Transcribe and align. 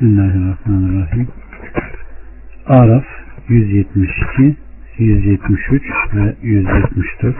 Bismillahirrahmanirrahim. 0.00 1.28
Araf 2.66 3.04
172, 3.48 4.56
173 4.98 5.82
ve 6.14 6.34
174 6.42 7.36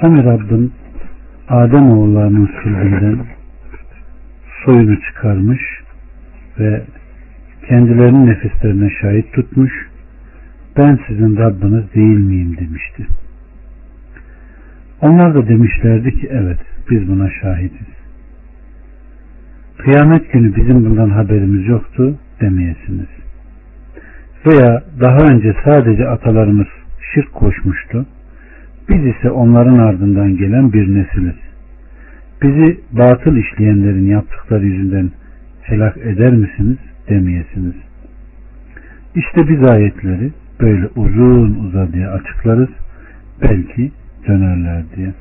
Hani 0.00 0.24
Rabbin 0.24 0.72
Adem 1.48 1.90
oğullarının 1.90 2.50
sülbünden 2.62 3.26
soyunu 4.64 5.00
çıkarmış 5.00 5.60
ve 6.58 6.82
kendilerinin 7.68 8.26
nefislerine 8.26 8.90
şahit 9.00 9.32
tutmuş 9.32 9.72
ben 10.76 10.98
sizin 11.08 11.36
Rabbiniz 11.36 11.94
değil 11.94 12.18
miyim 12.18 12.56
demişti. 12.56 13.06
Onlar 15.00 15.34
da 15.34 15.48
demişlerdi 15.48 16.20
ki 16.20 16.28
evet 16.30 16.58
biz 16.90 17.08
buna 17.08 17.30
şahidiz. 17.30 18.03
Kıyamet 19.78 20.32
günü 20.32 20.56
bizim 20.56 20.84
bundan 20.84 21.10
haberimiz 21.10 21.66
yoktu 21.66 22.18
demeyesiniz. 22.40 23.08
Veya 24.46 24.82
daha 25.00 25.16
önce 25.16 25.54
sadece 25.64 26.08
atalarımız 26.08 26.66
şirk 27.14 27.32
koşmuştu. 27.32 28.06
Biz 28.88 29.06
ise 29.06 29.30
onların 29.30 29.78
ardından 29.78 30.36
gelen 30.36 30.72
bir 30.72 30.94
nesiliz. 30.94 31.36
Bizi 32.42 32.80
batıl 32.92 33.36
işleyenlerin 33.36 34.06
yaptıkları 34.06 34.66
yüzünden 34.66 35.10
helak 35.62 35.96
eder 35.96 36.32
misiniz 36.32 36.78
demeyesiniz. 37.08 37.74
İşte 39.14 39.48
biz 39.48 39.62
ayetleri 39.62 40.32
böyle 40.60 40.86
uzun 40.96 41.54
uzadıya 41.54 42.10
açıklarız. 42.12 42.68
Belki 43.42 43.92
dönerler 44.28 44.82
diye. 44.96 45.12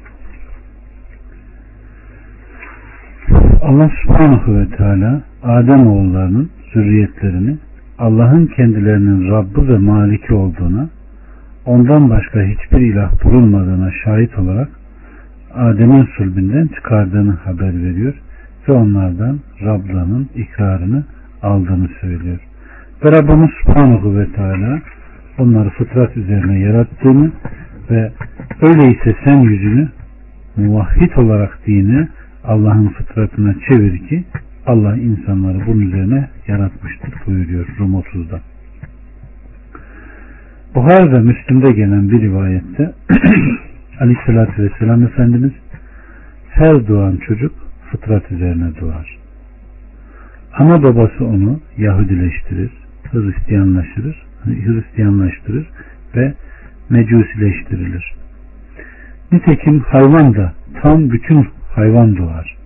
Allah 3.64 3.92
subhanahu 4.04 4.60
ve 4.60 4.68
teala 4.78 5.22
Adem 5.44 5.88
oğullarının 5.88 6.50
zürriyetlerini 6.74 7.58
Allah'ın 8.00 8.46
kendilerinin 8.46 9.32
Rabbi 9.32 9.68
ve 9.68 9.78
Maliki 9.78 10.34
olduğuna 10.34 10.90
ondan 11.66 12.10
başka 12.10 12.44
hiçbir 12.44 12.78
ilah 12.78 13.24
bulunmadığına 13.24 13.92
şahit 14.04 14.40
olarak 14.40 14.70
Adem'in 15.56 16.08
sulbünden 16.18 16.68
çıkardığını 16.68 17.32
haber 17.32 17.84
veriyor 17.84 18.14
ve 18.68 18.74
onlardan 18.74 19.40
Rabla'nın 19.66 20.30
ikrarını 20.36 21.04
aldığını 21.44 21.88
söylüyor. 22.02 22.40
Ve 23.06 23.12
Rabbimiz 23.12 23.50
Subhanahu 23.64 24.18
ve 24.18 24.32
Teala 24.32 24.80
onları 25.38 25.70
fıtrat 25.70 26.18
üzerine 26.18 26.60
yarattığını 26.60 27.32
ve 27.92 28.12
öyleyse 28.62 29.16
sen 29.24 29.38
yüzünü 29.38 29.88
muvahhid 30.58 31.18
olarak 31.18 31.60
dine 31.68 32.08
Allah'ın 32.44 32.88
fıtratına 32.88 33.56
çevir 33.70 34.08
ki 34.08 34.24
Allah 34.66 34.98
insanları 34.98 35.68
bunun 35.68 35.82
üzerine 35.82 36.30
yaratmıştır 36.48 37.14
buyuruyor 37.28 37.68
Rum 37.80 37.94
30'da. 37.94 38.40
Buhar 40.76 41.14
ve 41.14 41.20
Müslüm'de 41.20 41.72
gelen 41.72 42.10
bir 42.10 42.22
rivayette 42.22 42.94
Aleyhisselatü 44.00 44.64
Vesselam 44.64 45.04
Efendimiz 45.04 45.52
her 46.50 46.88
doğan 46.88 47.18
çocuk 47.18 47.52
fıtrat 47.92 48.32
üzerine 48.32 48.80
doğar. 48.82 49.18
Ana 50.54 50.84
babası 50.84 51.26
onu 51.26 51.60
Yahudileştirir, 51.78 52.72
Hristiyanlaştırır, 53.12 54.26
Hristiyanlaştırır 54.46 55.68
ve 56.16 56.34
mecusileştirilir. 56.90 58.14
Nitekim 59.32 59.80
hayvan 59.80 60.36
da 60.36 60.54
tam 60.82 61.12
bütün 61.12 61.48
hayvan 61.76 62.18
doğar. 62.18 62.58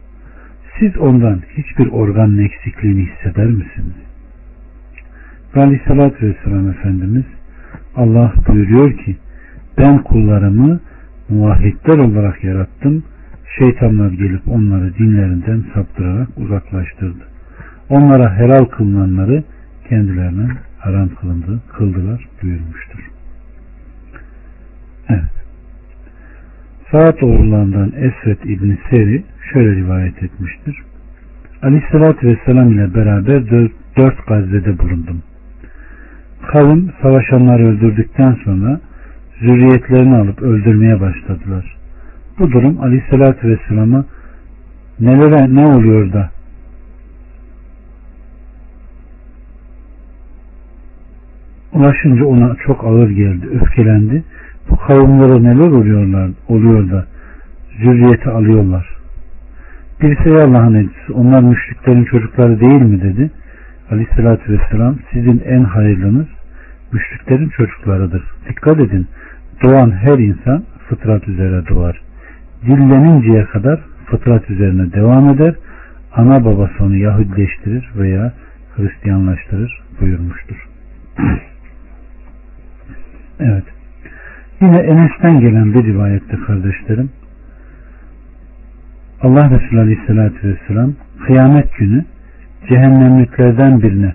Siz 0.79 0.97
ondan 0.97 1.41
hiçbir 1.57 1.87
organın 1.87 2.37
eksikliğini 2.37 3.09
hisseder 3.09 3.45
misiniz? 3.45 3.95
Ve 5.55 5.61
Aleyhisselatü 5.61 6.27
Vesselam 6.27 6.69
Efendimiz 6.69 7.25
Allah 7.95 8.33
buyuruyor 8.47 8.97
ki 8.97 9.17
ben 9.77 10.03
kullarımı 10.03 10.79
muvahhidler 11.29 11.97
olarak 11.97 12.43
yarattım. 12.43 13.03
Şeytanlar 13.59 14.11
gelip 14.11 14.47
onları 14.47 14.97
dinlerinden 14.97 15.63
saptırarak 15.73 16.27
uzaklaştırdı. 16.37 17.23
Onlara 17.89 18.37
helal 18.37 18.65
kılınanları 18.65 19.43
kendilerine 19.89 20.47
haram 20.79 21.09
kılındı, 21.09 21.61
kıldılar 21.77 22.27
buyurmuştur. 22.43 23.11
Evet. 25.09 25.36
Saat 26.91 27.23
oğullarından 27.23 27.91
Esvet 27.95 28.45
İbni 28.45 28.77
Seri 28.89 29.23
şöyle 29.53 29.75
rivayet 29.75 30.23
etmiştir. 30.23 30.83
Aleyhissalatü 31.63 32.27
Vesselam 32.27 32.71
ile 32.71 32.93
beraber 32.93 33.49
dört, 33.49 33.71
dört 33.97 34.27
gazvede 34.27 34.79
bulundum. 34.79 35.21
Kavim 36.51 36.91
savaşanları 37.01 37.67
öldürdükten 37.67 38.37
sonra 38.43 38.79
zürriyetlerini 39.39 40.15
alıp 40.15 40.41
öldürmeye 40.41 41.01
başladılar. 41.01 41.77
Bu 42.39 42.51
durum 42.51 42.81
Aleyhisselatü 42.81 43.47
Vesselam'a 43.47 44.05
nelere 44.99 45.55
ne 45.55 45.65
oluyor 45.65 46.13
da 46.13 46.29
ulaşınca 51.73 52.25
ona 52.25 52.55
çok 52.55 52.83
ağır 52.83 53.09
geldi, 53.09 53.47
öfkelendi. 53.61 54.23
Bu 54.69 54.77
kavimlere 54.77 55.43
neler 55.43 55.67
oluyorlar, 55.67 56.31
oluyor 56.47 56.91
da 56.91 57.05
zürriyeti 57.81 58.29
alıyorlar. 58.29 58.97
Birisi 60.01 60.29
ey 60.29 60.41
Allah'ın 60.41 60.73
elçisi 60.73 61.13
onlar 61.13 61.41
müşriklerin 61.41 62.03
çocukları 62.03 62.59
değil 62.59 62.81
mi 62.81 63.01
dedi. 63.01 63.31
Aleyhissalatü 63.91 64.53
vesselam 64.53 64.95
sizin 65.13 65.39
en 65.45 65.63
hayırlınız 65.63 66.27
müşriklerin 66.93 67.49
çocuklarıdır. 67.49 68.23
Dikkat 68.49 68.79
edin 68.79 69.07
doğan 69.63 69.91
her 69.91 70.17
insan 70.17 70.63
fıtrat 70.89 71.27
üzere 71.27 71.67
doğar. 71.69 72.01
Dilleninceye 72.65 73.45
kadar 73.45 73.79
fıtrat 74.05 74.49
üzerine 74.49 74.93
devam 74.93 75.29
eder. 75.29 75.55
Ana 76.15 76.45
babası 76.45 76.83
onu 76.83 76.95
Yahudileştirir 76.95 77.91
veya 77.95 78.33
Hristiyanlaştırır 78.75 79.81
buyurmuştur. 80.01 80.67
evet. 83.39 83.63
Yine 84.61 84.77
Enes'ten 84.77 85.39
gelen 85.39 85.73
bir 85.73 85.83
rivayette 85.83 86.37
kardeşlerim 86.47 87.09
Allah 89.21 89.49
Resulü 89.49 89.79
Aleyhisselatü 89.79 90.47
Vesselam 90.47 90.93
kıyamet 91.27 91.75
günü 91.77 92.05
cehennemliklerden 92.69 93.81
birine 93.81 94.13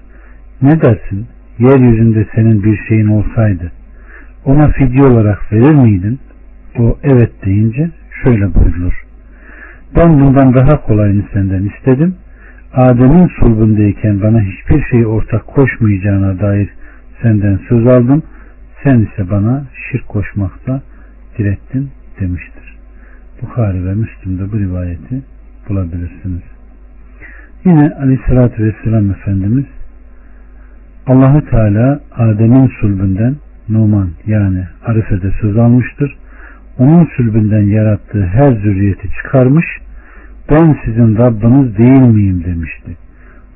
ne 0.63 0.81
dersin 0.83 1.27
yeryüzünde 1.59 2.27
senin 2.35 2.65
bir 2.65 2.79
şeyin 2.89 3.07
olsaydı 3.07 3.73
ona 4.45 4.69
fidye 4.69 5.03
olarak 5.03 5.53
verir 5.53 5.75
miydin? 5.75 6.19
O 6.79 6.99
evet 7.03 7.33
deyince 7.45 7.91
şöyle 8.25 8.55
buyurulur. 8.55 9.05
Ben 9.97 10.21
bundan 10.21 10.55
daha 10.55 10.83
kolayını 10.83 11.23
senden 11.33 11.65
istedim. 11.65 12.15
Adem'in 12.75 13.27
sulbundayken 13.41 14.23
bana 14.23 14.41
hiçbir 14.41 14.85
şey 14.91 15.07
ortak 15.07 15.47
koşmayacağına 15.47 16.41
dair 16.41 16.69
senden 17.23 17.59
söz 17.69 17.87
aldım. 17.87 18.23
Sen 18.83 19.01
ise 19.01 19.31
bana 19.31 19.65
şirk 19.91 20.09
koşmakta 20.09 20.83
direttin 21.39 21.91
demiştir. 22.21 22.77
Bukhari 23.43 23.87
ve 23.87 23.95
Müslim'de 23.95 24.53
bu 24.53 24.59
rivayeti 24.59 25.23
bulabilirsiniz. 25.69 26.43
Yine 27.65 27.95
Aleyhisselatü 28.01 28.65
Vesselam 28.65 29.11
Efendimiz 29.11 29.65
Allahu 31.07 31.51
Teala 31.51 32.01
Adem'in 32.13 32.73
sulbünden 32.81 33.37
Numan 33.69 34.11
yani 34.27 34.65
Arife'de 34.87 35.33
söz 35.41 35.57
almıştır. 35.57 36.17
Onun 36.79 37.09
sülbünden 37.17 37.63
yarattığı 37.63 38.27
her 38.27 38.53
zürriyeti 38.53 39.09
çıkarmış, 39.11 39.67
ben 40.51 40.77
sizin 40.85 41.17
Rabbiniz 41.17 41.79
değil 41.79 42.01
miyim 42.01 42.45
demişti. 42.45 42.97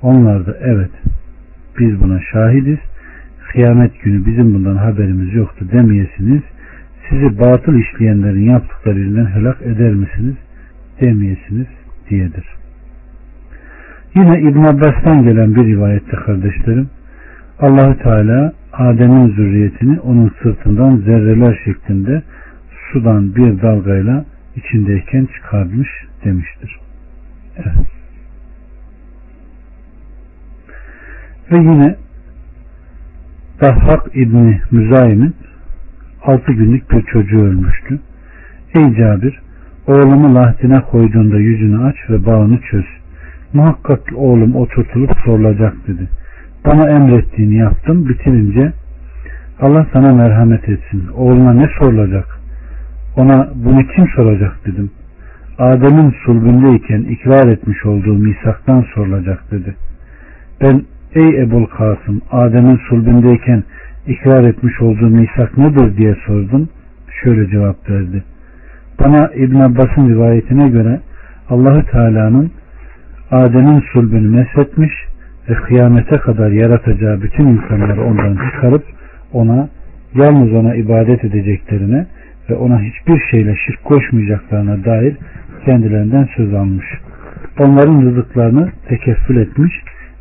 Onlar 0.03 0.47
da 0.47 0.57
evet, 0.61 0.91
biz 1.79 2.01
buna 2.01 2.21
şahidiz, 2.33 2.79
kıyamet 3.53 4.03
günü 4.03 4.27
bizim 4.27 4.55
bundan 4.55 4.77
haberimiz 4.77 5.35
yoktu 5.35 5.65
demeyesiniz, 5.73 6.43
sizi 7.09 7.39
batıl 7.39 7.79
işleyenlerin 7.79 8.51
yaptıkları 8.51 8.99
yüzünden 8.99 9.27
helak 9.27 9.63
eder 9.63 9.93
misiniz 9.93 10.37
demeyesiniz 11.01 11.67
diyedir. 12.11 12.45
Yine 14.15 14.41
İbn 14.41 14.63
Abbas'tan 14.63 15.23
gelen 15.23 15.55
bir 15.55 15.67
rivayette 15.67 16.17
kardeşlerim, 16.17 16.89
Allahü 17.61 17.99
Teala 17.99 18.53
Adem'in 18.73 19.29
zürriyetini 19.29 20.01
onun 20.01 20.33
sırtından 20.43 20.97
zerreler 20.97 21.61
şeklinde 21.65 22.23
sudan 22.93 23.35
bir 23.35 23.63
dalgayla 23.63 24.25
içindeyken 24.57 25.29
çıkarmış 25.37 25.89
demiştir. 26.25 26.81
Evet. 27.57 27.87
Ve 31.53 31.57
yine 31.57 31.97
Dahhak 33.61 34.17
İbni 34.17 34.61
Müzayim'in 34.71 35.35
6 36.23 36.53
günlük 36.53 36.91
bir 36.91 37.03
çocuğu 37.03 37.41
ölmüştü. 37.41 38.01
Ey 38.75 38.95
Cabir, 38.95 39.41
oğlumu 39.87 40.35
lahdine 40.35 40.81
koyduğunda 40.81 41.37
yüzünü 41.37 41.85
aç 41.85 41.97
ve 42.11 42.27
bağını 42.27 42.61
çöz. 42.71 42.85
Muhakkak 43.53 44.01
oğlum 44.15 44.57
oturtulup 44.57 45.11
sorulacak 45.25 45.75
dedi. 45.89 46.09
Bana 46.67 46.91
emrettiğini 46.91 47.55
yaptım. 47.55 48.09
Bitirince 48.09 48.73
Allah 49.61 49.87
sana 49.93 50.15
merhamet 50.15 50.69
etsin. 50.69 51.09
Oğluna 51.15 51.53
ne 51.53 51.69
sorulacak? 51.79 52.39
Ona 53.17 53.49
bunu 53.55 53.87
kim 53.97 54.09
soracak 54.17 54.67
dedim. 54.67 54.91
Adem'in 55.59 56.15
sulbündeyken 56.25 57.01
ikrar 57.01 57.49
etmiş 57.49 57.87
olduğu 57.87 58.15
misaktan 58.15 58.85
sorulacak 58.95 59.51
dedi. 59.51 59.75
Ben 60.61 60.83
ey 61.17 61.43
Ebul 61.43 61.67
Kasım 61.67 62.23
Adem'in 62.31 62.81
sulbündeyken 62.89 63.63
ikrar 64.07 64.45
etmiş 64.45 64.81
olduğu 64.81 65.09
misak 65.09 65.59
nedir 65.59 65.97
diye 65.97 66.17
sordum. 66.27 66.69
Şöyle 67.23 67.51
cevap 67.51 67.91
verdi. 67.91 68.23
Bana 69.01 69.31
İbn 69.35 69.57
Abbas'ın 69.57 70.09
rivayetine 70.09 70.69
göre 70.69 71.01
Allahü 71.51 71.85
Teala'nın 71.91 72.51
Adem'in 73.31 73.81
sulbünü 73.93 74.29
meshetmiş 74.29 74.93
ve 75.49 75.55
kıyamete 75.55 76.17
kadar 76.17 76.51
yaratacağı 76.51 77.23
bütün 77.23 77.47
insanları 77.47 78.05
ondan 78.05 78.39
çıkarıp 78.51 78.85
ona 79.33 79.69
yalnız 80.15 80.53
ona 80.53 80.75
ibadet 80.75 81.25
edeceklerine 81.25 82.07
ve 82.51 82.55
ona 82.55 82.81
hiçbir 82.81 83.21
şeyle 83.31 83.57
şirk 83.67 83.85
koşmayacaklarına 83.85 84.85
dair 84.85 85.17
kendilerinden 85.65 86.29
söz 86.37 86.55
almış. 86.55 86.87
Onların 87.59 88.03
rızıklarını 88.03 88.69
tekeffül 88.89 89.37
etmiş 89.37 89.73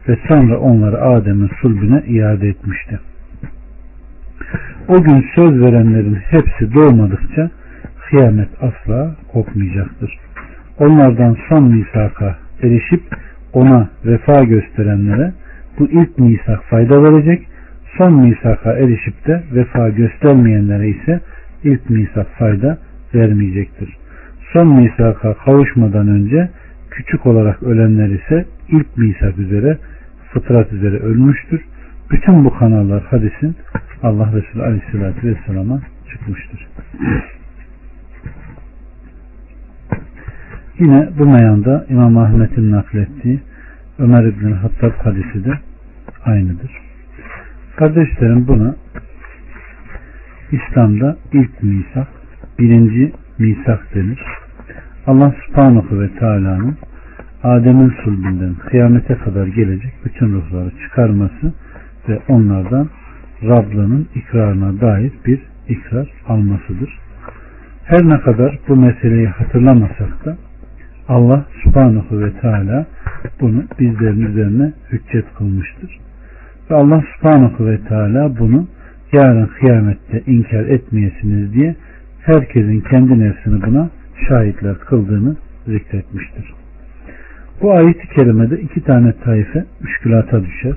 ve 0.07 0.17
sonra 0.27 0.59
onları 0.59 1.01
Adem'in 1.01 1.51
sulbüne 1.61 2.03
iade 2.07 2.47
etmişti. 2.47 2.99
O 4.87 5.03
gün 5.03 5.25
söz 5.35 5.61
verenlerin 5.61 6.15
hepsi 6.15 6.73
doğmadıkça 6.73 7.49
kıyamet 8.09 8.49
asla 8.61 9.15
kopmayacaktır. 9.33 10.17
Onlardan 10.79 11.37
son 11.49 11.63
misaka 11.63 12.35
erişip 12.63 13.01
ona 13.53 13.89
vefa 14.05 14.43
gösterenlere 14.43 15.33
bu 15.79 15.87
ilk 15.87 16.19
misak 16.19 16.63
fayda 16.63 17.03
verecek, 17.03 17.47
son 17.97 18.13
misaka 18.13 18.73
erişip 18.73 19.27
de 19.27 19.43
vefa 19.53 19.89
göstermeyenlere 19.89 20.89
ise 20.89 21.21
ilk 21.63 21.89
misak 21.89 22.27
fayda 22.39 22.77
vermeyecektir. 23.15 23.97
Son 24.53 24.67
misaka 24.67 25.33
kavuşmadan 25.33 26.07
önce 26.07 26.49
küçük 26.91 27.25
olarak 27.25 27.63
ölenler 27.63 28.09
ise 28.09 28.45
ilk 28.69 28.97
misak 28.97 29.37
üzere 29.37 29.77
fıtrat 30.35 30.73
üzere 30.73 30.99
ölmüştür. 30.99 31.61
Bütün 32.11 32.45
bu 32.45 32.53
kanallar 32.53 33.03
hadisin 33.03 33.55
Allah 34.03 34.31
Resulü 34.33 34.63
Aleyhisselatü 34.63 35.27
Vesselam'a 35.27 35.81
çıkmıştır. 36.11 36.67
Yine 40.79 41.09
bu 41.19 41.25
meyanda 41.25 41.85
İmam 41.89 42.17
Ahmet'in 42.17 42.71
naklettiği 42.71 43.39
Ömer 43.99 44.23
İbn 44.23 44.51
Hattab 44.51 44.91
hadisi 44.91 45.45
de 45.45 45.59
aynıdır. 46.25 46.71
Kardeşlerim 47.75 48.47
buna 48.47 48.75
İslam'da 50.51 51.17
ilk 51.33 51.63
misak, 51.63 52.07
birinci 52.59 53.13
misak 53.37 53.95
denir. 53.95 54.19
Allah 55.07 55.33
subhanahu 55.47 55.99
ve 55.99 56.09
teala'nın 56.19 56.77
Adem'in 57.45 57.93
sulbünden 58.03 58.53
kıyamete 58.53 59.15
kadar 59.15 59.47
gelecek 59.47 59.93
bütün 60.05 60.33
ruhları 60.33 60.71
çıkarması 60.83 61.53
ve 62.09 62.19
onlardan 62.27 62.89
Rablığının 63.43 64.07
ikrarına 64.15 64.81
dair 64.81 65.11
bir 65.25 65.39
ikrar 65.69 66.09
almasıdır. 66.27 66.99
Her 67.83 68.09
ne 68.09 68.19
kadar 68.19 68.59
bu 68.67 68.75
meseleyi 68.75 69.27
hatırlamasak 69.27 70.25
da 70.25 70.37
Allah 71.07 71.45
subhanahu 71.63 72.19
ve 72.19 72.31
teala 72.41 72.85
bunu 73.41 73.63
bizlerin 73.79 74.21
üzerine 74.21 74.73
hüccet 74.91 75.25
kılmıştır. 75.37 75.99
Ve 76.71 76.75
Allah 76.75 77.03
subhanahu 77.15 77.65
ve 77.65 77.79
teala 77.79 78.39
bunu 78.39 78.67
yarın 79.13 79.45
kıyamette 79.45 80.21
inkar 80.27 80.65
etmeyesiniz 80.65 81.53
diye 81.53 81.75
herkesin 82.21 82.81
kendi 82.81 83.19
nefsini 83.19 83.61
buna 83.61 83.89
şahitler 84.29 84.77
kıldığını 84.77 85.35
zikretmiştir. 85.67 86.64
Bu 87.61 87.71
ayet-i 87.71 88.07
kerimede 88.07 88.61
iki 88.61 88.83
tane 88.83 89.13
taife 89.23 89.65
müşkülata 89.81 90.45
düşer. 90.45 90.75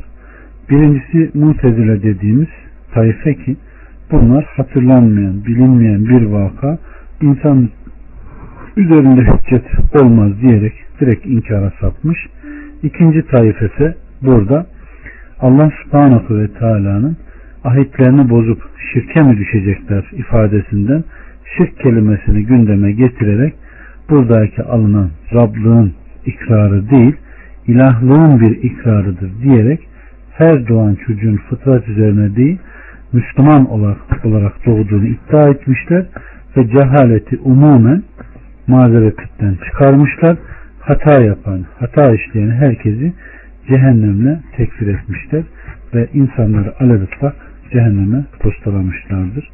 Birincisi 0.71 1.31
mutezile 1.39 2.03
dediğimiz 2.03 2.49
taife 2.95 3.35
ki 3.35 3.57
bunlar 4.11 4.45
hatırlanmayan, 4.45 5.45
bilinmeyen 5.45 6.05
bir 6.05 6.23
vaka 6.23 6.79
insan 7.23 7.69
üzerinde 8.77 9.21
hüccet 9.21 9.65
olmaz 10.03 10.33
diyerek 10.41 10.73
direkt 11.01 11.27
inkara 11.27 11.73
sapmış. 11.81 12.19
İkinci 12.83 13.27
taifesi 13.27 13.95
burada 14.23 14.67
Allah 15.41 15.71
subhanahu 15.83 16.39
ve 16.39 16.49
teala'nın 16.49 17.17
ahitlerini 17.65 18.31
bozup 18.31 18.63
şirke 18.93 19.23
mi 19.23 19.39
düşecekler 19.39 20.05
ifadesinden 20.13 21.05
şirk 21.57 21.79
kelimesini 21.79 22.47
gündeme 22.47 22.93
getirerek 22.93 23.55
buradaki 24.11 24.63
alınan 24.63 25.11
Rablığın 25.35 25.93
ikrarı 26.29 26.91
değil 26.91 27.17
ilahlığın 27.67 28.41
bir 28.41 28.63
ikrarıdır 28.63 29.31
diyerek 29.43 29.89
her 30.33 30.69
doğan 30.69 30.97
çocuğun 31.07 31.37
fıtrat 31.37 31.89
üzerine 31.89 32.37
değil 32.37 32.59
Müslüman 33.13 33.71
olarak, 33.71 34.25
olarak 34.25 34.67
doğduğunu 34.67 35.07
iddia 35.07 35.49
etmişler 35.49 36.07
ve 36.57 36.69
cehaleti 36.69 37.39
umumen 37.45 38.03
mazeretten 38.67 39.57
çıkarmışlar. 39.65 40.37
Hata 40.81 41.23
yapan, 41.23 41.65
hata 41.79 42.15
işleyen 42.15 42.51
herkesi 42.51 43.13
cehennemle 43.69 44.41
tekfir 44.57 44.87
etmişler 44.87 45.43
ve 45.95 46.09
insanları 46.15 46.75
alev 46.81 47.03
ıslak 47.03 47.35
cehenneme 47.73 48.25
postalamışlardır. 48.41 49.51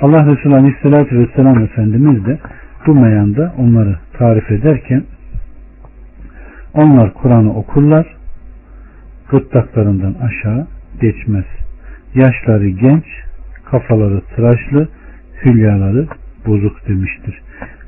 Allah 0.00 0.26
Resulü 0.26 0.54
Aleyhisselatü 0.54 1.18
Vesselam 1.18 1.64
Efendimiz 1.64 2.26
de 2.26 2.38
bu 2.86 2.94
meyanda 2.94 3.54
onları 3.58 3.96
tarif 4.18 4.50
ederken 4.50 5.02
onlar 6.74 7.14
Kur'an'ı 7.14 7.54
okurlar 7.54 8.16
gırtlaklarından 9.30 10.14
aşağı 10.14 10.66
geçmez. 11.00 11.44
Yaşları 12.14 12.68
genç, 12.68 13.04
kafaları 13.64 14.20
tıraşlı, 14.20 14.88
hülyaları 15.44 16.06
bozuk 16.46 16.88
demiştir. 16.88 17.42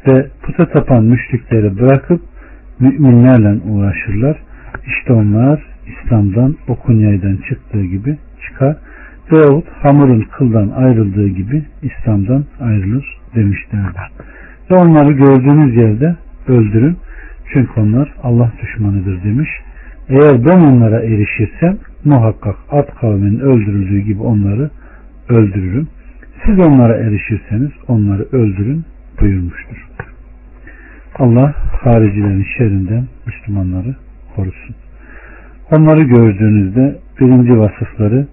Ve 0.06 0.26
puta 0.42 0.68
tapan 0.68 1.04
müşrikleri 1.04 1.78
bırakıp 1.80 2.20
müminlerle 2.80 3.60
uğraşırlar. 3.70 4.36
İşte 4.86 5.12
onlar 5.12 5.62
İslam'dan 5.86 6.56
yaydan 6.88 7.38
çıktığı 7.48 7.84
gibi 7.84 8.18
çıkar 8.46 8.76
veyahut 9.32 9.68
hamurun 9.82 10.20
kıldan 10.20 10.68
ayrıldığı 10.68 11.28
gibi 11.28 11.64
İslam'dan 11.82 12.44
ayrılır 12.60 13.20
demişlerdir. 13.34 14.02
Ve 14.70 14.74
onları 14.74 15.12
gördüğünüz 15.12 15.76
yerde 15.76 16.16
öldürün. 16.48 16.96
Çünkü 17.52 17.80
onlar 17.80 18.14
Allah 18.22 18.52
düşmanıdır 18.62 19.24
demiş. 19.24 19.48
Eğer 20.08 20.44
ben 20.44 20.60
onlara 20.60 21.00
erişirsem 21.00 21.78
muhakkak 22.04 22.56
at 22.70 22.94
kavminin 22.94 23.38
öldürüldüğü 23.38 24.00
gibi 24.00 24.22
onları 24.22 24.70
öldürürüm. 25.28 25.88
Siz 26.44 26.58
onlara 26.58 26.96
erişirseniz 26.96 27.70
onları 27.88 28.22
öldürün 28.32 28.84
buyurmuştur. 29.20 29.76
Allah 31.18 31.54
haricilerin 31.82 32.46
şerrinden 32.58 33.04
Müslümanları 33.26 33.96
korusun. 34.36 34.76
Onları 35.70 36.02
gördüğünüzde 36.02 36.98
birinci 37.20 37.58
vasıfları 37.58 38.26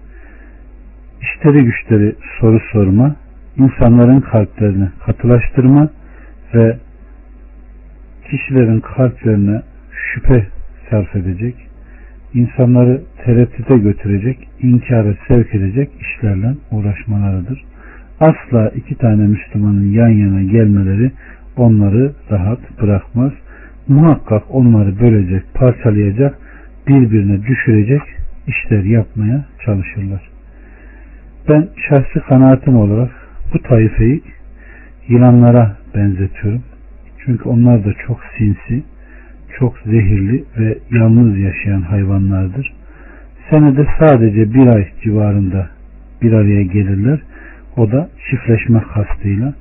işleri 1.20 1.64
güçleri 1.64 2.14
soru 2.40 2.60
sorma, 2.72 3.16
insanların 3.56 4.20
kalplerini 4.20 4.88
katılaştırma 5.06 5.88
ve 6.54 6.78
kişilerin 8.30 8.80
kalplerine 8.80 9.62
şüphe 9.92 10.46
sarf 10.90 11.16
edecek, 11.16 11.54
insanları 12.34 13.02
tereddüte 13.24 13.78
götürecek, 13.78 14.48
inkara 14.62 15.14
sevk 15.28 15.54
edecek 15.54 15.90
işlerle 16.00 16.54
uğraşmalarıdır. 16.70 17.64
Asla 18.20 18.68
iki 18.68 18.94
tane 18.94 19.26
Müslümanın 19.26 19.92
yan 19.92 20.08
yana 20.08 20.42
gelmeleri 20.42 21.10
onları 21.56 22.12
rahat 22.30 22.58
bırakmaz. 22.82 23.32
Muhakkak 23.88 24.42
onları 24.50 25.00
bölecek, 25.00 25.42
parçalayacak, 25.54 26.38
birbirine 26.88 27.46
düşürecek 27.46 28.02
işler 28.46 28.84
yapmaya 28.84 29.44
çalışırlar. 29.64 30.30
Ben 31.48 31.68
şahsi 31.88 32.20
kanaatim 32.28 32.76
olarak 32.76 33.10
bu 33.54 33.62
taifeyi 33.62 34.22
yılanlara 35.08 35.76
benzetiyorum. 35.94 36.62
Çünkü 37.24 37.48
onlar 37.48 37.84
da 37.84 37.92
çok 38.06 38.20
sinsi, 38.38 38.82
çok 39.58 39.78
zehirli 39.78 40.44
ve 40.58 40.78
yalnız 40.90 41.38
yaşayan 41.38 41.82
hayvanlardır. 41.82 42.72
Senede 43.50 43.86
sadece 44.00 44.54
bir 44.54 44.66
ay 44.66 44.88
civarında 45.02 45.68
bir 46.22 46.32
araya 46.32 46.62
gelirler. 46.62 47.20
O 47.76 47.92
da 47.92 48.08
çiftleşme 48.30 48.82
kastıyla. 48.94 49.54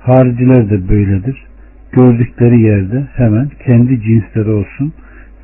Hariciler 0.00 0.70
de 0.70 0.88
böyledir. 0.88 1.46
Gördükleri 1.92 2.60
yerde 2.60 3.06
hemen 3.16 3.48
kendi 3.66 4.02
cinsleri 4.02 4.50
olsun 4.50 4.92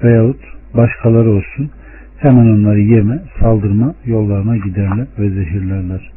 veyahut 0.02 0.40
başkaları 0.75 1.30
olsun 1.30 1.70
hemen 2.18 2.46
onları 2.46 2.80
yeme, 2.80 3.18
saldırma 3.40 3.94
yollarına 4.04 4.56
giderler 4.56 5.06
ve 5.18 5.30
zehirlerler. 5.30 6.11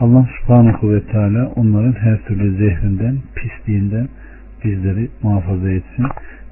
Allah 0.00 0.28
subhanahu 0.40 0.94
ve 0.94 1.00
teala 1.02 1.46
onların 1.56 1.92
her 1.92 2.18
türlü 2.18 2.56
zehrinden, 2.56 3.16
pisliğinden 3.34 4.08
bizleri 4.66 5.08
muhafaza 5.22 5.70
etsin 5.70 6.06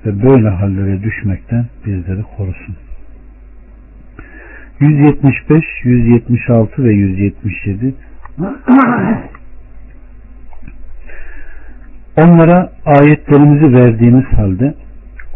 ve 0.06 0.23
böyle 0.23 0.49
hallere 0.49 1.02
düşmekten 1.02 1.66
bizleri 1.87 2.23
korusun. 2.37 2.76
175, 4.80 5.64
176 5.85 6.85
ve 6.85 6.92
177 6.92 7.94
Onlara 12.16 12.73
ayetlerimizi 12.85 13.73
verdiğimiz 13.73 14.25
halde 14.25 14.75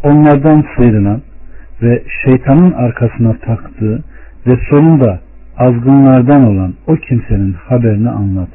onlardan 0.03 0.65
sıyrılan 0.77 1.23
ve 1.83 2.03
şeytanın 2.25 2.73
arkasına 2.73 3.33
taktığı 3.33 4.05
ve 4.47 4.59
sonunda 4.71 5.21
azgınlardan 5.59 6.45
olan 6.45 6.75
o 6.87 6.97
kimsenin 6.97 7.53
haberini 7.53 8.11
anlat. 8.11 8.49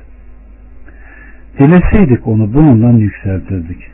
Dileseydik 1.59 2.27
onu 2.27 2.53
bununla 2.53 2.99
yükseltirdik. 2.99 3.92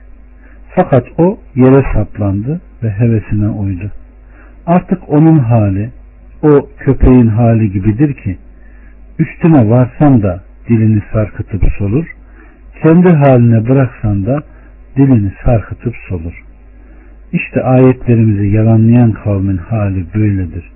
Fakat 0.79 1.07
o 1.17 1.39
yere 1.55 1.83
saplandı 1.93 2.62
ve 2.83 2.89
hevesine 2.89 3.50
uydu. 3.50 3.91
Artık 4.65 5.09
onun 5.09 5.39
hali 5.39 5.89
o 6.41 6.69
köpeğin 6.77 7.27
hali 7.27 7.71
gibidir 7.71 8.13
ki 8.13 8.38
üstüne 9.19 9.69
varsan 9.69 10.24
da 10.24 10.43
dilini 10.69 11.01
sarkıtıp 11.13 11.63
solur, 11.77 12.05
kendi 12.83 13.09
haline 13.09 13.69
bıraksan 13.69 14.25
da 14.25 14.43
dilini 14.95 15.31
sarkıtıp 15.45 15.95
solur. 16.09 16.43
İşte 17.31 17.63
ayetlerimizi 17.63 18.48
yalanlayan 18.48 19.12
kavmin 19.12 19.57
hali 19.57 20.05
böyledir. 20.15 20.71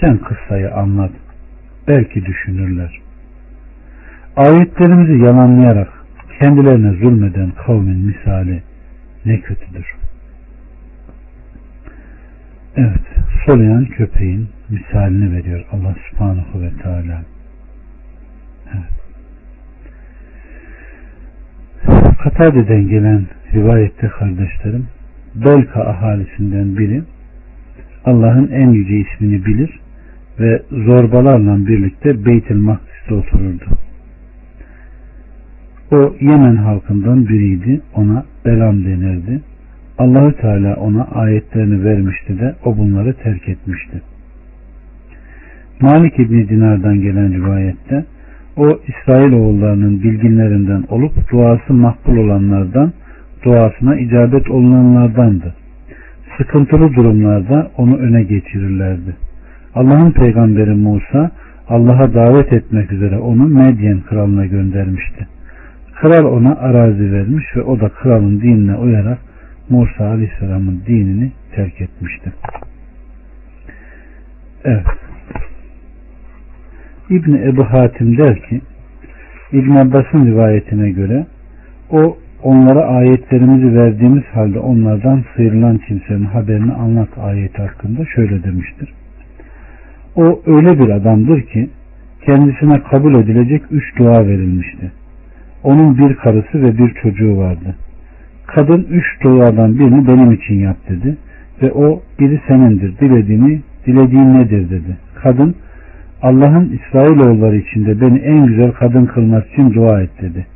Sen 0.00 0.18
kıssayı 0.18 0.74
anlat. 0.74 1.12
Belki 1.88 2.26
düşünürler. 2.26 3.00
Ayetlerimizi 4.36 5.24
yalanlayarak 5.24 5.88
kendilerine 6.40 6.92
zulmeden 6.92 7.50
kavmin 7.66 8.06
misali 8.06 8.62
ne 9.24 9.40
kötüdür. 9.40 9.86
Evet, 12.76 13.00
soluyan 13.46 13.84
köpeğin 13.84 14.48
misalini 14.68 15.36
veriyor 15.36 15.64
Allah 15.72 15.94
subhanahu 16.10 16.62
ve 16.62 16.70
teala. 16.82 17.22
Evet. 18.74 19.00
Katade'den 22.22 22.88
gelen 22.88 23.26
rivayette 23.54 24.08
kardeşlerim 24.08 24.86
Belka 25.34 25.80
ahalisinden 25.84 26.78
biri 26.78 27.02
Allah'ın 28.04 28.48
en 28.48 28.70
yüce 28.70 28.94
ismini 28.94 29.46
bilir 29.46 29.80
ve 30.40 30.62
zorbalarla 30.70 31.66
birlikte 31.66 32.24
Beytül 32.24 32.60
Makdis'te 32.60 33.14
otururdu. 33.14 33.64
O 35.92 36.14
Yemen 36.20 36.56
halkından 36.56 37.28
biriydi. 37.28 37.80
Ona 37.94 38.24
Belam 38.44 38.84
denirdi. 38.84 39.40
Allahü 39.98 40.36
Teala 40.36 40.76
ona 40.76 41.04
ayetlerini 41.04 41.84
vermişti 41.84 42.38
de 42.38 42.54
o 42.64 42.78
bunları 42.78 43.14
terk 43.14 43.48
etmişti. 43.48 44.02
Malik 45.80 46.18
İbni 46.18 46.48
Dinar'dan 46.48 47.00
gelen 47.00 47.32
rivayette 47.32 48.04
o 48.56 48.78
İsrail 48.88 49.32
oğullarının 49.32 50.02
bilginlerinden 50.02 50.84
olup 50.88 51.32
duası 51.32 51.72
makbul 51.72 52.16
olanlardan 52.16 52.92
duasına 53.44 53.96
icabet 53.96 54.50
olunanlardandı. 54.50 55.54
Sıkıntılı 56.38 56.94
durumlarda 56.94 57.70
onu 57.76 57.96
öne 57.96 58.22
geçirirlerdi. 58.22 59.16
Allah'ın 59.74 60.10
peygamberi 60.10 60.70
Musa 60.70 61.30
Allah'a 61.68 62.14
davet 62.14 62.52
etmek 62.52 62.92
üzere 62.92 63.18
onu 63.18 63.48
Medyen 63.48 64.00
kralına 64.08 64.46
göndermişti. 64.46 65.26
Kral 66.00 66.24
ona 66.24 66.56
arazi 66.56 67.12
vermiş 67.12 67.56
ve 67.56 67.62
o 67.62 67.80
da 67.80 67.88
kralın 67.88 68.40
dinine 68.40 68.76
uyarak 68.76 69.18
Musa 69.68 70.04
Aleyhisselam'ın 70.04 70.82
dinini 70.86 71.32
terk 71.54 71.80
etmişti. 71.80 72.32
Evet. 74.64 74.86
İbni 77.10 77.48
Ebu 77.48 77.64
Hatim 77.64 78.18
der 78.18 78.42
ki 78.42 78.60
İbn 79.52 79.70
Abbas'ın 79.70 80.26
rivayetine 80.26 80.90
göre 80.90 81.26
o 81.90 82.16
onlara 82.42 82.84
ayetlerimizi 82.84 83.74
verdiğimiz 83.76 84.24
halde 84.24 84.58
onlardan 84.58 85.24
sıyrılan 85.36 85.78
kimsenin 85.78 86.24
haberini 86.24 86.72
anlat 86.72 87.18
ayeti 87.18 87.62
hakkında 87.62 88.04
şöyle 88.14 88.42
demiştir. 88.44 88.92
O 90.16 90.42
öyle 90.46 90.78
bir 90.78 90.88
adamdır 90.88 91.42
ki 91.42 91.70
kendisine 92.26 92.82
kabul 92.82 93.14
edilecek 93.14 93.62
üç 93.70 93.98
dua 93.98 94.26
verilmişti. 94.26 94.99
Onun 95.64 95.98
bir 95.98 96.14
karısı 96.14 96.62
ve 96.62 96.78
bir 96.78 96.94
çocuğu 96.94 97.36
vardı. 97.36 97.74
Kadın 98.46 98.86
üç 98.90 99.22
duadan 99.22 99.78
birini 99.78 100.08
benim 100.08 100.32
için 100.32 100.54
yap 100.54 100.76
dedi 100.88 101.16
ve 101.62 101.72
o 101.72 102.02
biri 102.20 102.40
senindir 102.48 102.98
dilediğini 102.98 103.60
dilediğin 103.86 104.34
nedir 104.34 104.70
dedi. 104.70 104.96
Kadın 105.22 105.54
Allah'ın 106.22 106.78
İsrailoğulları 106.78 107.56
içinde 107.56 108.00
beni 108.00 108.18
en 108.18 108.46
güzel 108.46 108.72
kadın 108.72 109.06
kılması 109.06 109.46
için 109.48 109.74
dua 109.74 110.02
et 110.02 110.10
dedi. 110.22 110.46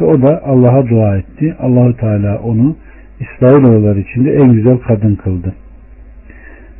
Ve 0.00 0.04
o 0.04 0.22
da 0.22 0.42
Allah'a 0.44 0.88
dua 0.88 1.16
etti. 1.16 1.56
Allahu 1.60 1.96
Teala 1.96 2.38
onu 2.38 2.76
İsrailoğulları 3.20 4.00
içinde 4.00 4.32
en 4.32 4.52
güzel 4.52 4.78
kadın 4.78 5.14
kıldı. 5.14 5.52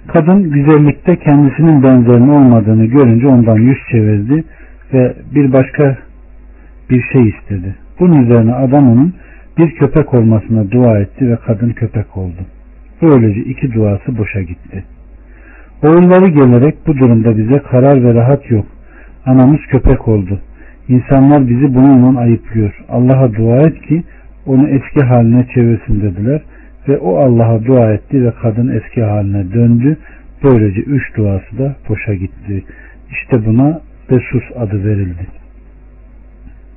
Kadın 0.06 0.50
güzellikte 0.50 1.16
kendisinin 1.16 1.82
benzerinin 1.82 2.28
olmadığını 2.28 2.86
görünce 2.86 3.26
ondan 3.26 3.56
yüz 3.56 3.78
çevirdi 3.90 4.44
ve 4.92 5.14
bir 5.34 5.52
başka 5.52 5.96
bir 6.90 7.02
şey 7.12 7.28
istedi. 7.28 7.74
Bunun 8.00 8.22
üzerine 8.24 8.54
adam 8.54 8.90
onun 8.90 9.14
bir 9.58 9.70
köpek 9.70 10.14
olmasına 10.14 10.70
dua 10.70 10.98
etti 10.98 11.30
ve 11.30 11.36
kadın 11.36 11.70
köpek 11.70 12.16
oldu. 12.16 12.40
Böylece 13.02 13.40
iki 13.40 13.72
duası 13.72 14.18
boşa 14.18 14.42
gitti. 14.42 14.84
Oğulları 15.82 16.28
gelerek 16.28 16.74
bu 16.86 16.98
durumda 16.98 17.38
bize 17.38 17.58
karar 17.58 18.04
ve 18.04 18.14
rahat 18.14 18.50
yok. 18.50 18.66
Anamız 19.26 19.60
köpek 19.60 20.08
oldu. 20.08 20.40
İnsanlar 20.88 21.48
bizi 21.48 21.74
bununla 21.74 22.20
ayıplıyor. 22.20 22.84
Allah'a 22.88 23.34
dua 23.34 23.60
et 23.60 23.82
ki 23.82 24.02
onu 24.46 24.68
eski 24.68 25.00
haline 25.06 25.46
çevirsin 25.54 26.02
dediler. 26.02 26.42
Ve 26.88 26.98
o 26.98 27.16
Allah'a 27.16 27.64
dua 27.64 27.92
etti 27.92 28.24
ve 28.24 28.32
kadın 28.42 28.68
eski 28.68 29.02
haline 29.02 29.52
döndü. 29.52 29.96
Böylece 30.42 30.80
üç 30.80 31.16
duası 31.16 31.58
da 31.58 31.76
boşa 31.88 32.14
gitti. 32.14 32.64
İşte 33.10 33.46
buna 33.46 33.80
Besus 34.10 34.44
adı 34.56 34.84
verildi. 34.84 35.26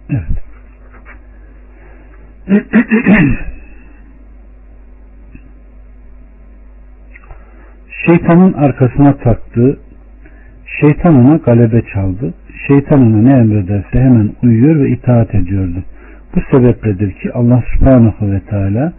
Şeytanın 8.05 8.53
arkasına 8.53 9.17
taktığı, 9.17 9.79
şeytan 10.81 11.15
ona 11.15 11.35
galebe 11.35 11.81
çaldı. 11.93 12.33
Şeytan 12.67 13.01
ona 13.01 13.21
ne 13.21 13.31
emrederse 13.31 13.99
hemen 13.99 14.31
uyuyor 14.43 14.79
ve 14.79 14.89
itaat 14.89 15.35
ediyordu. 15.35 15.83
Bu 16.35 16.41
sebepledir 16.51 17.11
ki 17.11 17.33
Allah 17.33 17.63
subhanahu 17.73 18.31
ve 18.31 18.39
teala 18.39 18.93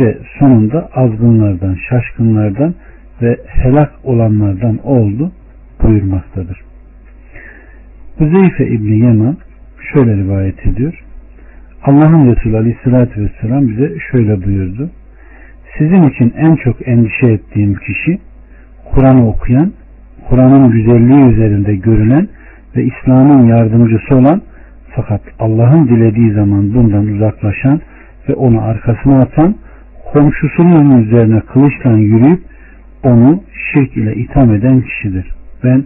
ve 0.00 0.18
sonunda 0.38 0.88
azgınlardan, 0.94 1.76
şaşkınlardan 1.88 2.74
ve 3.22 3.38
helak 3.46 3.92
olanlardan 4.04 4.78
oldu 4.86 5.32
buyurmaktadır. 5.82 6.60
Huzeyfe 8.18 8.66
İbni 8.66 8.98
Yaman 8.98 9.36
şöyle 9.92 10.16
rivayet 10.16 10.66
ediyor. 10.66 11.02
Allah'ın 11.82 12.34
Resulü 12.34 12.56
Aleyhisselatü 12.56 13.20
Vesselam 13.20 13.68
bize 13.68 13.92
şöyle 14.10 14.44
buyurdu. 14.44 14.90
Sizin 15.78 16.02
için 16.02 16.32
en 16.36 16.56
çok 16.56 16.88
endişe 16.88 17.26
ettiğim 17.26 17.74
kişi 17.74 18.18
Kur'an'ı 18.94 19.28
okuyan, 19.28 19.72
Kur'an'ın 20.28 20.70
güzelliği 20.70 21.24
üzerinde 21.32 21.76
görülen 21.76 22.28
ve 22.76 22.84
İslam'ın 22.84 23.46
yardımcısı 23.46 24.16
olan 24.16 24.42
fakat 24.96 25.20
Allah'ın 25.38 25.88
dilediği 25.88 26.32
zaman 26.32 26.74
bundan 26.74 27.06
uzaklaşan 27.06 27.80
ve 28.28 28.34
onu 28.34 28.62
arkasına 28.62 29.20
atan 29.20 29.54
komşusunun 30.12 31.02
üzerine 31.02 31.40
kılıçla 31.40 31.90
yürüyüp 31.90 32.40
onu 33.02 33.42
şirk 33.72 33.96
ile 33.96 34.14
itham 34.14 34.54
eden 34.54 34.80
kişidir. 34.80 35.34
Ben 35.64 35.84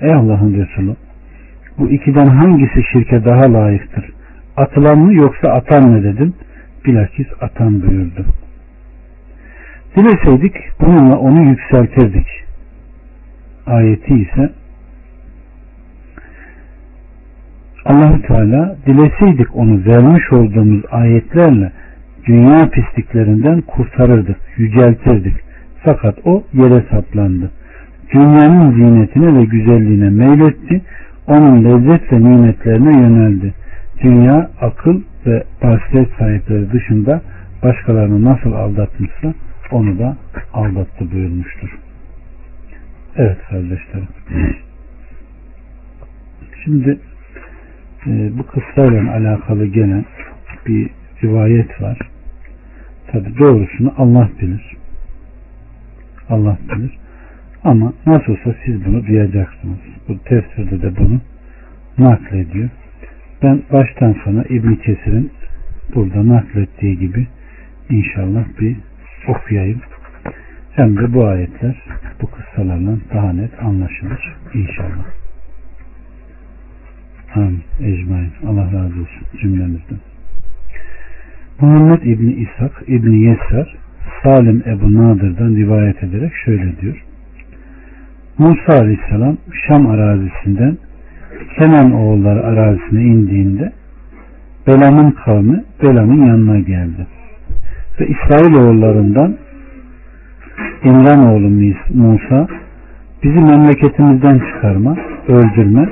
ey 0.00 0.14
Allah'ın 0.14 0.54
Resulü 0.54 0.96
bu 1.78 1.90
ikiden 1.90 2.26
hangisi 2.26 2.82
şirke 2.92 3.24
daha 3.24 3.52
layıktır? 3.52 4.12
Atılan 4.56 4.98
mı 4.98 5.14
yoksa 5.14 5.48
atan 5.48 5.88
mı 5.88 6.02
dedim. 6.02 6.34
Bilakis 6.84 7.26
atan 7.40 7.82
buyurdu. 7.82 8.24
Dileseydik 9.96 10.54
bununla 10.80 11.18
onu 11.18 11.48
yükseltirdik. 11.48 12.26
Ayeti 13.66 14.14
ise 14.14 14.52
allah 17.84 18.22
Teala 18.22 18.76
dileseydik 18.86 19.56
onu 19.56 19.84
vermiş 19.86 20.32
olduğumuz 20.32 20.82
ayetlerle 20.90 21.72
dünya 22.26 22.70
pisliklerinden 22.70 23.60
kurtarırdık, 23.60 24.36
yüceltirdik. 24.56 25.36
Fakat 25.84 26.18
o 26.24 26.44
yere 26.52 26.84
saplandı. 26.90 27.50
Dünyanın 28.14 28.72
zinetine 28.72 29.38
ve 29.38 29.44
güzelliğine 29.44 30.10
meyletti. 30.10 30.82
Onun 31.32 31.64
lezzet 31.64 32.12
ve 32.12 32.20
nimetlerine 32.20 33.00
yöneldi. 33.00 33.54
Dünya 34.02 34.50
akıl 34.60 35.02
ve 35.26 35.44
basiret 35.62 36.08
sahipleri 36.18 36.72
dışında 36.72 37.22
başkalarını 37.62 38.24
nasıl 38.24 38.52
aldatmışsa 38.52 39.34
onu 39.70 39.98
da 39.98 40.16
aldattı 40.52 41.12
buyurmuştur. 41.12 41.78
Evet 43.16 43.38
kardeşlerim. 43.50 44.08
Şimdi 46.64 46.98
e, 48.06 48.38
bu 48.38 48.46
kıssayla 48.46 49.12
alakalı 49.12 49.66
gelen 49.66 50.04
bir 50.66 50.90
rivayet 51.22 51.82
var. 51.82 51.98
Tabi 53.12 53.38
doğrusunu 53.38 53.94
Allah 53.96 54.30
bilir. 54.40 54.76
Allah 56.28 56.58
bilir. 56.68 57.01
Ama 57.64 57.92
nasıl 58.06 58.32
olsa 58.32 58.54
siz 58.64 58.84
bunu 58.84 59.06
duyacaksınız. 59.06 59.78
Bu 60.08 60.18
tefsirde 60.18 60.82
de 60.82 60.96
bunu 60.96 61.20
naklediyor. 61.98 62.68
Ben 63.42 63.62
baştan 63.72 64.16
sona 64.24 64.42
İbn 64.42 64.74
Kesir'in 64.74 65.32
burada 65.94 66.28
naklettiği 66.28 66.98
gibi 66.98 67.26
inşallah 67.90 68.44
bir 68.60 68.76
okuyayım. 69.28 69.80
Hem 70.72 70.96
de 70.96 71.14
bu 71.14 71.26
ayetler 71.26 71.76
bu 72.22 72.30
kıssalarla 72.30 72.96
daha 73.14 73.32
net 73.32 73.62
anlaşılır 73.62 74.36
inşallah. 74.54 75.06
Amin. 77.34 77.62
Ecmain. 77.80 78.30
Allah 78.46 78.64
razı 78.64 79.00
olsun 79.00 79.26
cümlemizden. 79.40 79.98
Muhammed 81.60 82.02
İbni 82.02 82.32
İshak 82.32 82.82
İbni 82.86 83.24
Yesar 83.24 83.76
Salim 84.22 84.62
Ebu 84.66 84.94
Nadır'dan 84.94 85.56
rivayet 85.56 86.02
ederek 86.02 86.32
şöyle 86.44 86.80
diyor. 86.80 87.04
Musa 88.38 88.72
Aleyhisselam 88.72 89.36
Şam 89.66 89.86
arazisinden 89.86 90.76
Kenan 91.58 91.92
oğulları 91.92 92.46
arazisine 92.46 93.02
indiğinde 93.02 93.72
Belam'ın 94.66 95.10
kavmi 95.10 95.64
Belam'ın 95.82 96.26
yanına 96.26 96.58
geldi. 96.58 97.06
Ve 98.00 98.06
İsrail 98.06 98.54
oğullarından 98.54 99.36
İmran 100.84 101.26
oğlu 101.26 101.72
Musa 101.94 102.46
bizi 103.22 103.40
memleketimizden 103.40 104.38
çıkarma, 104.38 104.96
öldürme 105.28 105.88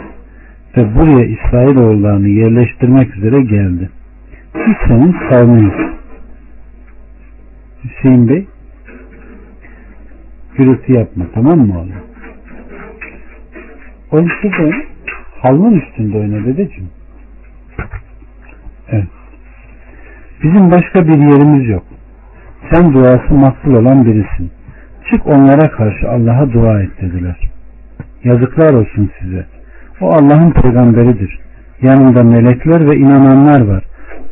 ve 0.77 0.95
buraya 0.95 1.25
İsrail 1.25 1.77
oğullarını 1.77 2.29
yerleştirmek 2.29 3.17
üzere 3.17 3.43
geldi. 3.43 3.91
Biz 4.55 4.77
senin 4.89 5.13
kavminiz. 5.13 5.75
Hüseyin 7.85 8.29
Bey 8.29 8.47
gürültü 10.57 10.93
yapma 10.93 11.25
tamam 11.35 11.59
mı 11.59 11.79
oğlum? 11.79 12.10
O 14.13 14.21
işte 14.21 14.51
halının 15.43 15.81
üstünde 15.81 16.19
oyna 16.19 16.47
dedeciğim. 16.47 16.91
Evet. 18.89 19.09
Bizim 20.43 20.71
başka 20.71 21.07
bir 21.07 21.19
yerimiz 21.19 21.69
yok. 21.69 21.83
Sen 22.73 22.93
duası 22.93 23.35
makbul 23.35 23.75
olan 23.75 24.05
birisin. 24.05 24.51
Çık 25.11 25.27
onlara 25.27 25.71
karşı 25.71 26.11
Allah'a 26.11 26.53
dua 26.53 26.83
et 26.83 26.91
dediler. 27.01 27.37
Yazıklar 28.25 28.73
olsun 28.73 29.11
size. 29.21 29.47
O 30.01 30.09
Allah'ın 30.09 30.51
peygamberidir. 30.51 31.39
Yanında 31.83 32.23
melekler 32.23 32.91
ve 32.91 32.97
inananlar 32.97 33.61
var. 33.61 33.85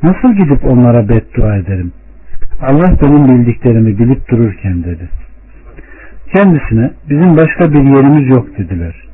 Nasıl 0.03 0.33
gidip 0.33 0.65
onlara 0.65 1.09
beddua 1.09 1.57
ederim? 1.57 1.93
Allah 2.63 2.97
benim 3.03 3.29
bildiklerimi 3.29 3.99
bilip 3.99 4.29
dururken 4.29 4.85
dedi. 4.85 5.09
Kendisine 6.35 6.91
bizim 7.11 7.37
başka 7.37 7.73
bir 7.73 7.83
yerimiz 7.83 8.29
yok 8.29 8.59
dediler. 8.59 9.08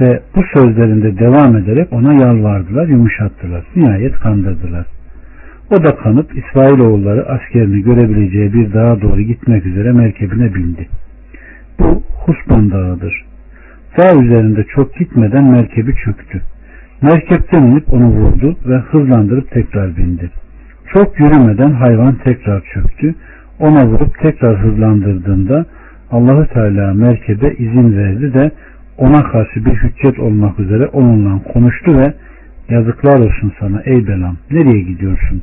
Ve 0.00 0.20
bu 0.36 0.42
sözlerinde 0.54 1.18
devam 1.18 1.56
ederek 1.56 1.92
ona 1.92 2.12
yalvardılar, 2.12 2.86
yumuşattılar. 2.86 3.64
Nihayet 3.76 4.14
kandırdılar. 4.14 4.86
O 5.70 5.84
da 5.84 5.96
kanıp 5.96 6.30
İsrailoğulları 6.36 7.28
askerini 7.28 7.82
görebileceği 7.82 8.52
bir 8.52 8.72
dağa 8.72 9.00
doğru 9.02 9.20
gitmek 9.20 9.66
üzere 9.66 9.92
merkebine 9.92 10.54
bindi. 10.54 10.88
Bu 11.78 12.02
Husban 12.26 12.70
dağıdır. 12.70 13.24
Dağ 13.98 14.22
üzerinde 14.22 14.64
çok 14.64 14.94
gitmeden 14.94 15.50
merkebi 15.50 15.94
çöktü. 15.94 16.42
Merkepten 17.02 17.62
inip 17.62 17.92
onu 17.92 18.06
vurdu 18.06 18.56
ve 18.66 18.76
hızlandırıp 18.76 19.50
tekrar 19.50 19.96
bindi. 19.96 20.30
Çok 20.92 21.20
yürümeden 21.20 21.70
hayvan 21.70 22.14
tekrar 22.14 22.62
çöktü. 22.74 23.14
Ona 23.58 23.86
vurup 23.86 24.18
tekrar 24.18 24.58
hızlandırdığında 24.58 25.66
Allahü 26.10 26.46
Teala 26.46 26.94
merkebe 26.94 27.54
izin 27.58 27.96
verdi 27.96 28.34
de 28.34 28.50
ona 29.00 29.22
karşı 29.22 29.64
bir 29.64 29.74
hüccet 29.74 30.18
olmak 30.18 30.60
üzere 30.60 30.86
onunla 30.86 31.42
konuştu 31.52 31.98
ve 31.98 32.14
yazıklar 32.68 33.18
olsun 33.18 33.52
sana 33.60 33.82
ey 33.84 34.06
belam 34.06 34.36
nereye 34.50 34.80
gidiyorsun? 34.80 35.42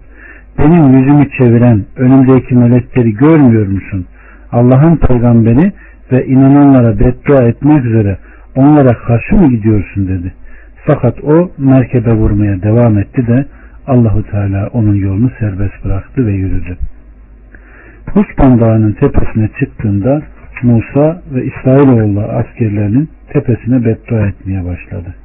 Benim 0.60 0.98
yüzümü 0.98 1.30
çeviren 1.38 1.86
önümdeki 1.96 2.56
melekleri 2.56 3.14
görmüyor 3.14 3.68
musun? 3.68 4.06
Allah'ın 4.52 4.96
peygamberi 4.96 5.72
ve 6.12 6.26
inananlara 6.26 7.00
beddua 7.00 7.44
etmek 7.44 7.86
üzere 7.86 8.18
onlara 8.56 8.94
karşı 8.98 9.36
mı 9.36 9.50
gidiyorsun 9.50 10.08
dedi. 10.08 10.34
Fakat 10.86 11.24
o 11.24 11.52
merkebe 11.58 12.14
vurmaya 12.14 12.62
devam 12.62 12.98
etti 12.98 13.28
de 13.28 13.46
Allahu 13.88 14.24
Teala 14.24 14.68
onun 14.74 14.96
yolunu 14.96 15.32
serbest 15.40 15.86
bıraktı 15.86 16.26
ve 16.26 16.32
yürüdü. 16.32 16.78
Husban 18.14 18.60
Dağı'nın 18.60 18.92
tepesine 18.92 19.50
çıktığında 19.60 20.22
Musa 20.64 21.22
ve 21.34 21.46
İsrailoğulları 21.46 22.32
askerlerinin 22.32 23.10
tepesine 23.34 23.86
beddua 23.86 24.28
etmeye 24.28 24.66
başladı. 24.66 25.16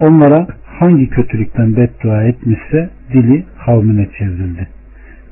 Onlara 0.00 0.46
hangi 0.64 1.10
kötülükten 1.10 1.76
beddua 1.76 2.22
etmişse 2.22 2.90
dili 3.12 3.44
kavmine 3.66 4.08
çevrildi. 4.18 4.68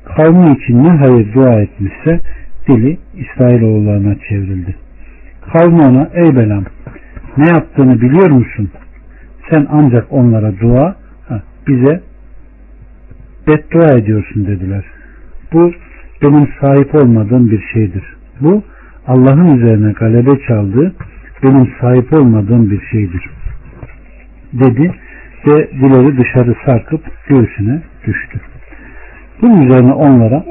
Kavmi 0.05 0.57
için 0.57 0.83
ne 0.83 0.89
hayır 0.89 1.33
dua 1.33 1.61
etmişse 1.61 2.19
dili 2.69 2.97
İsrailoğullarına 3.13 4.15
çevrildi. 4.29 4.75
Kavmi 5.53 5.81
ona 5.81 6.09
ey 6.13 6.35
belam 6.35 6.63
ne 7.37 7.47
yaptığını 7.47 8.01
biliyor 8.01 8.29
musun? 8.29 8.71
Sen 9.49 9.67
ancak 9.69 10.13
onlara 10.13 10.59
dua 10.59 10.95
bize 11.67 12.01
beddua 13.47 13.97
ediyorsun 13.97 14.47
dediler. 14.47 14.85
Bu 15.53 15.71
benim 16.21 16.47
sahip 16.61 16.95
olmadığım 16.95 17.51
bir 17.51 17.63
şeydir. 17.73 18.03
Bu 18.41 18.63
Allah'ın 19.07 19.57
üzerine 19.57 19.91
galebe 19.91 20.31
çaldığı 20.47 20.93
benim 21.43 21.73
sahip 21.81 22.13
olmadığım 22.13 22.71
bir 22.71 22.81
şeydir. 22.91 23.29
Dedi 24.53 24.91
ve 25.47 25.71
dileri 25.71 26.17
dışarı 26.17 26.55
sarkıp 26.65 27.01
göğsüne 27.27 27.81
düştü. 28.07 28.39
Bunun 29.41 29.61
üzerine 29.61 29.93
onlara 29.93 30.43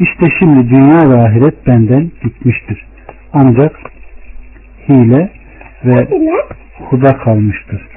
işte 0.00 0.26
şimdi 0.38 0.70
dünya 0.70 1.10
ve 1.10 1.22
ahiret 1.22 1.66
benden 1.66 2.10
gitmiştir. 2.22 2.86
Ancak 3.32 3.76
hile 4.88 5.30
ve 5.84 6.08
huda 6.78 7.18
kalmıştır. 7.18 7.88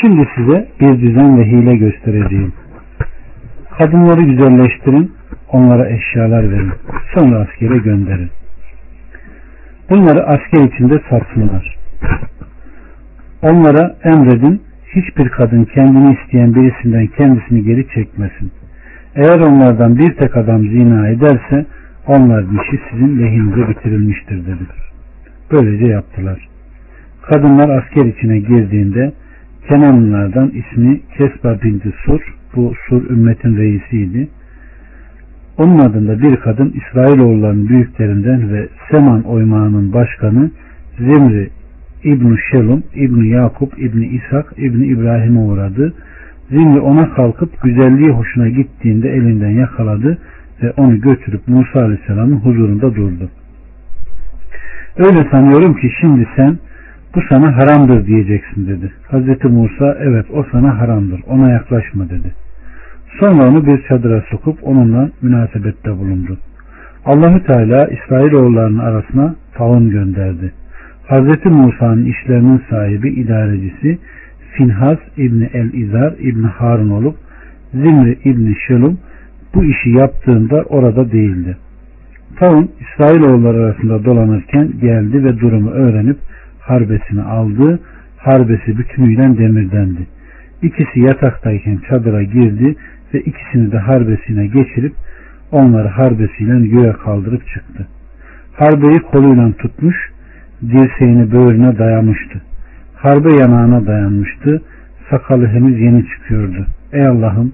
Şimdi 0.00 0.28
size 0.36 0.68
bir 0.80 1.00
düzen 1.00 1.38
ve 1.38 1.44
hile 1.44 1.76
göstereceğim. 1.76 2.52
Kadınları 3.78 4.22
güzelleştirin, 4.22 5.12
onlara 5.52 5.88
eşyalar 5.88 6.50
verin. 6.50 6.72
Sonra 7.14 7.38
askere 7.38 7.78
gönderin. 7.78 8.30
Bunları 9.90 10.26
asker 10.26 10.64
içinde 10.64 11.00
satsınlar. 11.10 11.76
Onlara 13.42 13.96
emredin, 14.04 14.62
hiçbir 14.94 15.28
kadın 15.28 15.64
kendini 15.64 16.16
isteyen 16.20 16.54
birisinden 16.54 17.06
kendisini 17.06 17.64
geri 17.64 17.88
çekmesin. 17.88 18.52
Eğer 19.14 19.40
onlardan 19.40 19.96
bir 19.98 20.14
tek 20.14 20.36
adam 20.36 20.62
zina 20.62 21.08
ederse 21.08 21.66
onların 22.06 22.58
işi 22.58 22.80
sizin 22.90 23.22
lehinize 23.22 23.68
bitirilmiştir 23.68 24.46
dedi. 24.46 24.66
Böylece 25.52 25.86
yaptılar. 25.86 26.48
Kadınlar 27.22 27.68
asker 27.68 28.04
içine 28.04 28.38
girdiğinde 28.38 29.12
Kenanlılardan 29.68 30.50
ismi 30.50 31.00
Kesba 31.18 31.62
binti 31.62 31.92
Sur, 32.04 32.34
bu 32.56 32.74
Sur 32.88 33.10
ümmetin 33.10 33.56
reisiydi. 33.56 34.28
Onun 35.58 35.78
adında 35.78 36.22
bir 36.22 36.36
kadın 36.36 36.74
İsrailoğullarının 36.74 37.68
büyüklerinden 37.68 38.52
ve 38.52 38.68
Seman 38.90 39.22
oymağının 39.22 39.92
başkanı 39.92 40.50
Zimri 40.98 41.50
İbn 42.04 42.36
Şelum, 42.50 42.82
İbn 42.94 43.22
Yakup, 43.22 43.78
İbn 43.78 44.02
İshak, 44.02 44.52
İbn 44.56 44.80
İbrahim'e 44.80 45.38
uğradı. 45.38 45.94
Zimri 46.50 46.80
ona 46.80 47.14
kalkıp 47.14 47.62
güzelliği 47.62 48.10
hoşuna 48.10 48.48
gittiğinde 48.48 49.10
elinden 49.10 49.50
yakaladı 49.50 50.18
ve 50.62 50.72
onu 50.76 51.00
götürüp 51.00 51.48
Musa 51.48 51.80
Aleyhisselam'ın 51.80 52.36
huzurunda 52.36 52.94
durdu. 52.94 53.30
Öyle 54.96 55.30
sanıyorum 55.30 55.74
ki 55.74 55.90
şimdi 56.00 56.28
sen 56.36 56.58
bu 57.14 57.20
sana 57.28 57.56
haramdır 57.56 58.06
diyeceksin 58.06 58.66
dedi. 58.66 58.92
Hazreti 59.08 59.48
Musa 59.48 59.96
evet 60.00 60.26
o 60.30 60.44
sana 60.52 60.78
haramdır 60.78 61.20
ona 61.26 61.50
yaklaşma 61.50 62.08
dedi. 62.10 62.32
Sonra 63.20 63.48
onu 63.48 63.66
bir 63.66 63.82
çadıra 63.82 64.24
sokup 64.30 64.58
onunla 64.62 65.10
münasebette 65.22 65.90
bulundu. 65.90 66.38
Allahü 67.04 67.44
Teala 67.44 67.86
İsrailoğullarının 67.86 68.78
arasına 68.78 69.34
taun 69.54 69.90
gönderdi. 69.90 70.52
Hazreti 71.06 71.48
Musa'nın 71.48 72.04
işlerinin 72.04 72.62
sahibi 72.70 73.08
idarecisi 73.08 73.98
Finhas 74.52 74.98
İbni 75.16 75.50
El-İzar 75.52 76.12
İbni 76.18 76.46
Harun 76.46 76.90
olup 76.90 77.16
Zimri 77.72 78.18
İbni 78.24 78.56
Şelum 78.68 78.98
bu 79.54 79.64
işi 79.64 79.90
yaptığında 79.90 80.62
orada 80.62 81.12
değildi. 81.12 81.56
Taun 82.36 82.70
İsrailoğulları 82.80 83.64
arasında 83.64 84.04
dolanırken 84.04 84.70
geldi 84.80 85.24
ve 85.24 85.40
durumu 85.40 85.70
öğrenip 85.70 86.18
harbesini 86.60 87.22
aldı. 87.22 87.80
Harbesi 88.16 88.78
bütünüyle 88.78 89.38
demirdendi. 89.38 90.06
İkisi 90.62 91.00
yataktayken 91.00 91.78
çadıra 91.88 92.22
girdi 92.22 92.76
ve 93.14 93.20
ikisini 93.20 93.72
de 93.72 93.78
harbesine 93.78 94.46
geçirip 94.46 94.94
onları 95.52 95.88
harbesiyle 95.88 96.66
göğe 96.66 96.92
kaldırıp 96.92 97.46
çıktı. 97.46 97.86
Harbeyi 98.56 98.98
koluyla 98.98 99.52
tutmuş, 99.52 99.96
dirseğini 100.62 101.32
böğrüne 101.32 101.78
dayamıştı. 101.78 102.40
Harbe 102.94 103.30
yanağına 103.30 103.86
dayanmıştı. 103.86 104.62
Sakalı 105.10 105.46
henüz 105.46 105.80
yeni 105.80 106.06
çıkıyordu. 106.06 106.66
Ey 106.92 107.06
Allah'ım 107.06 107.52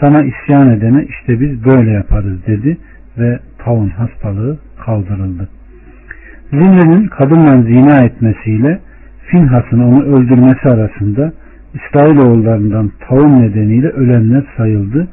sana 0.00 0.22
isyan 0.22 0.70
edene 0.70 1.04
işte 1.04 1.40
biz 1.40 1.64
böyle 1.64 1.90
yaparız 1.90 2.46
dedi 2.46 2.78
ve 3.18 3.38
taun 3.58 3.88
hastalığı 3.88 4.58
kaldırıldı. 4.84 5.48
Zimri'nin 6.50 7.08
kadınla 7.08 7.62
zina 7.62 8.04
etmesiyle 8.04 8.80
Finhas'ın 9.26 9.78
onu 9.78 10.02
öldürmesi 10.04 10.68
arasında 10.68 11.32
İsrailoğullarından 11.74 12.90
taun 13.08 13.42
nedeniyle 13.42 13.88
ölenler 13.88 14.44
sayıldı. 14.56 15.08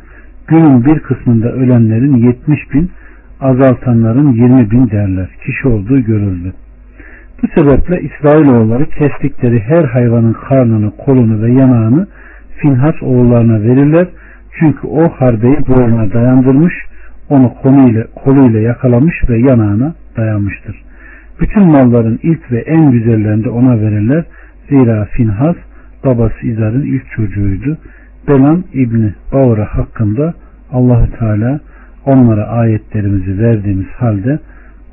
Günün 0.48 0.86
bir 0.86 1.00
kısmında 1.00 1.52
ölenlerin 1.52 2.16
70 2.16 2.74
bin, 2.74 2.92
azaltanların 3.42 4.34
20 4.34 4.72
bin 4.72 4.90
derler. 4.90 5.30
Kişi 5.46 5.68
olduğu 5.68 6.00
görüldü. 6.00 6.54
Bu 7.44 7.48
sebeple 7.62 8.02
İsrailoğulları 8.02 8.86
kestikleri 8.86 9.60
her 9.60 9.84
hayvanın 9.84 10.34
karnını, 10.34 10.92
kolunu 10.98 11.42
ve 11.42 11.52
yanağını 11.52 12.08
Finhas 12.58 13.04
oğullarına 13.04 13.62
verirler. 13.62 14.08
Çünkü 14.60 14.88
o 14.88 15.10
harbeyi 15.10 15.58
boğuna 15.68 16.14
dayandırmış, 16.14 16.74
onu 17.30 17.54
koluyla, 17.62 18.04
koluyla 18.16 18.60
yakalamış 18.60 19.16
ve 19.30 19.40
yanağına 19.40 19.94
dayamıştır. 20.18 20.84
Bütün 21.42 21.68
malların 21.68 22.20
ilk 22.24 22.52
ve 22.52 22.60
en 22.60 22.92
güzellerini 22.92 23.44
de 23.44 23.50
ona 23.50 23.82
verirler. 23.82 24.26
Zira 24.70 25.06
Finhas 25.06 25.56
babası 26.06 26.48
İzar'ın 26.48 26.82
ilk 26.82 27.12
çocuğuydu. 27.12 27.78
Belan 28.28 28.64
İbni 28.74 29.14
Bavra 29.34 29.66
hakkında 29.66 30.34
Allahü 30.72 31.12
Teala 31.12 31.60
onlara 32.06 32.48
ayetlerimizi 32.48 33.40
verdiğimiz 33.40 33.88
halde 33.88 34.40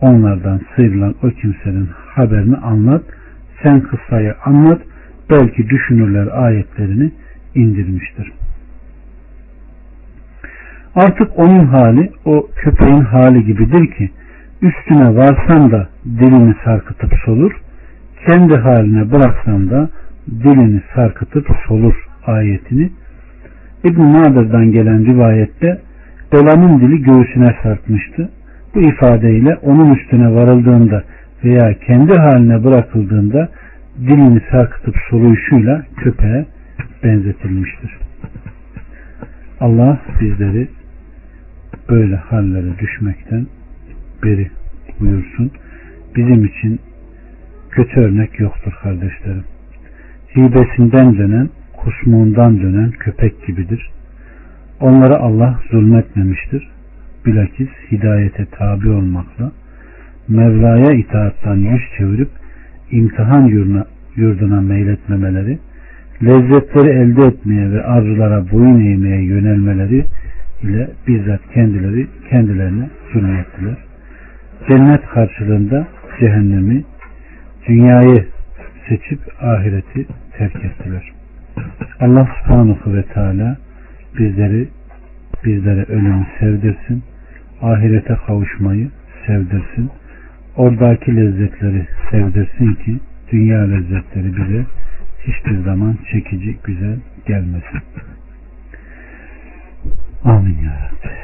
onlardan 0.00 0.60
sıyrılan 0.76 1.14
o 1.22 1.28
kimsenin 1.30 1.88
haberini 2.14 2.56
anlat. 2.56 3.02
Sen 3.62 3.80
kıssayı 3.80 4.34
anlat. 4.44 4.80
Belki 5.30 5.68
düşünürler 5.68 6.26
ayetlerini 6.32 7.12
indirmiştir. 7.54 8.32
Artık 10.94 11.38
onun 11.38 11.66
hali 11.66 12.10
o 12.24 12.48
köpeğin 12.56 13.00
hali 13.00 13.44
gibidir 13.44 13.86
ki 13.96 14.10
üstüne 14.62 15.16
varsan 15.16 15.70
da 15.70 15.88
dilini 16.04 16.54
sarkıtıp 16.64 17.12
solur, 17.24 17.52
kendi 18.26 18.56
haline 18.56 19.12
bıraksan 19.12 19.70
da 19.70 19.88
dilini 20.28 20.82
sarkıtıp 20.94 21.46
solur 21.68 21.94
ayetini 22.26 22.90
İbn-i 23.84 24.12
Nadir'den 24.12 24.72
gelen 24.72 25.06
rivayette 25.06 25.80
Belan'ın 26.32 26.80
dili 26.80 27.02
göğsüne 27.02 27.56
sarkmıştı. 27.62 28.30
Bu 28.74 28.80
ifadeyle 28.80 29.56
onun 29.56 29.94
üstüne 29.94 30.34
varıldığında 30.34 31.04
veya 31.44 31.78
kendi 31.86 32.12
haline 32.12 32.64
bırakıldığında 32.64 33.48
dilini 34.00 34.40
sarkıtıp 34.50 34.96
soluyuşuyla 35.10 35.84
köpeğe 35.96 36.46
benzetilmiştir. 37.04 37.98
Allah 39.60 40.00
bizleri 40.20 40.68
böyle 41.90 42.16
hallere 42.16 42.78
düşmekten 42.78 43.46
beri 44.24 44.50
buyursun. 45.00 45.50
Bizim 46.16 46.44
için 46.44 46.80
kötü 47.70 48.00
örnek 48.00 48.40
yoktur 48.40 48.72
kardeşlerim. 48.82 49.44
Hibesinden 50.36 51.18
dönen, 51.18 51.48
kusmuğundan 51.76 52.60
dönen 52.60 52.90
köpek 52.90 53.46
gibidir. 53.46 53.90
Onlara 54.80 55.16
Allah 55.16 55.60
zulmetmemiştir. 55.70 56.68
Bilakis 57.26 57.68
hidayete 57.92 58.44
tabi 58.44 58.90
olmakla 58.90 59.52
Mevla'ya 60.28 60.92
itaattan 60.92 61.56
yüz 61.56 61.82
çevirip 61.98 62.28
imtihan 62.90 63.44
yurduna, 63.44 63.84
yurduna 64.16 64.60
meyletmemeleri, 64.60 65.58
lezzetleri 66.22 66.88
elde 66.88 67.26
etmeye 67.26 67.72
ve 67.72 67.84
arzulara 67.84 68.50
boyun 68.52 68.80
eğmeye 68.80 69.24
yönelmeleri 69.24 70.06
ile 70.62 70.90
bizzat 71.08 71.40
kendileri 71.54 72.06
kendilerine 72.30 72.90
zulmettiler. 73.12 73.76
Cennet 74.68 75.06
karşılığında 75.06 75.86
cehennemi, 76.20 76.84
dünyayı 77.68 78.33
seçip 78.88 79.20
ahireti 79.40 80.06
terk 80.38 80.56
ettiler. 80.56 81.12
Allah 82.00 82.28
subhanahu 82.38 82.94
ve 82.94 83.02
teala 83.02 83.56
bizleri 84.18 84.68
bizlere 85.44 85.82
ölümü 85.82 86.26
sevdirsin, 86.40 87.02
ahirete 87.62 88.16
kavuşmayı 88.26 88.90
sevdirsin, 89.26 89.90
oradaki 90.56 91.16
lezzetleri 91.16 91.86
sevdirsin 92.10 92.74
ki 92.74 93.00
dünya 93.32 93.60
lezzetleri 93.60 94.36
bize 94.36 94.64
hiçbir 95.26 95.58
zaman 95.64 95.98
çekici, 96.12 96.56
güzel 96.64 96.98
gelmesin. 97.26 97.80
Amin 100.24 100.58
ya 100.64 100.90
Rabbi. 100.92 101.14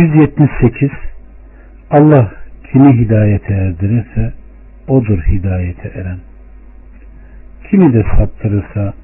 178 0.00 0.90
Allah 1.90 2.32
kimi 2.72 2.92
hidayete 2.92 3.54
erdirirse 3.54 4.32
odur 4.88 5.18
hidayete 5.22 5.88
eren. 5.88 6.18
Kimi 7.70 7.92
de 7.92 8.04
saptırırsa 8.16 8.94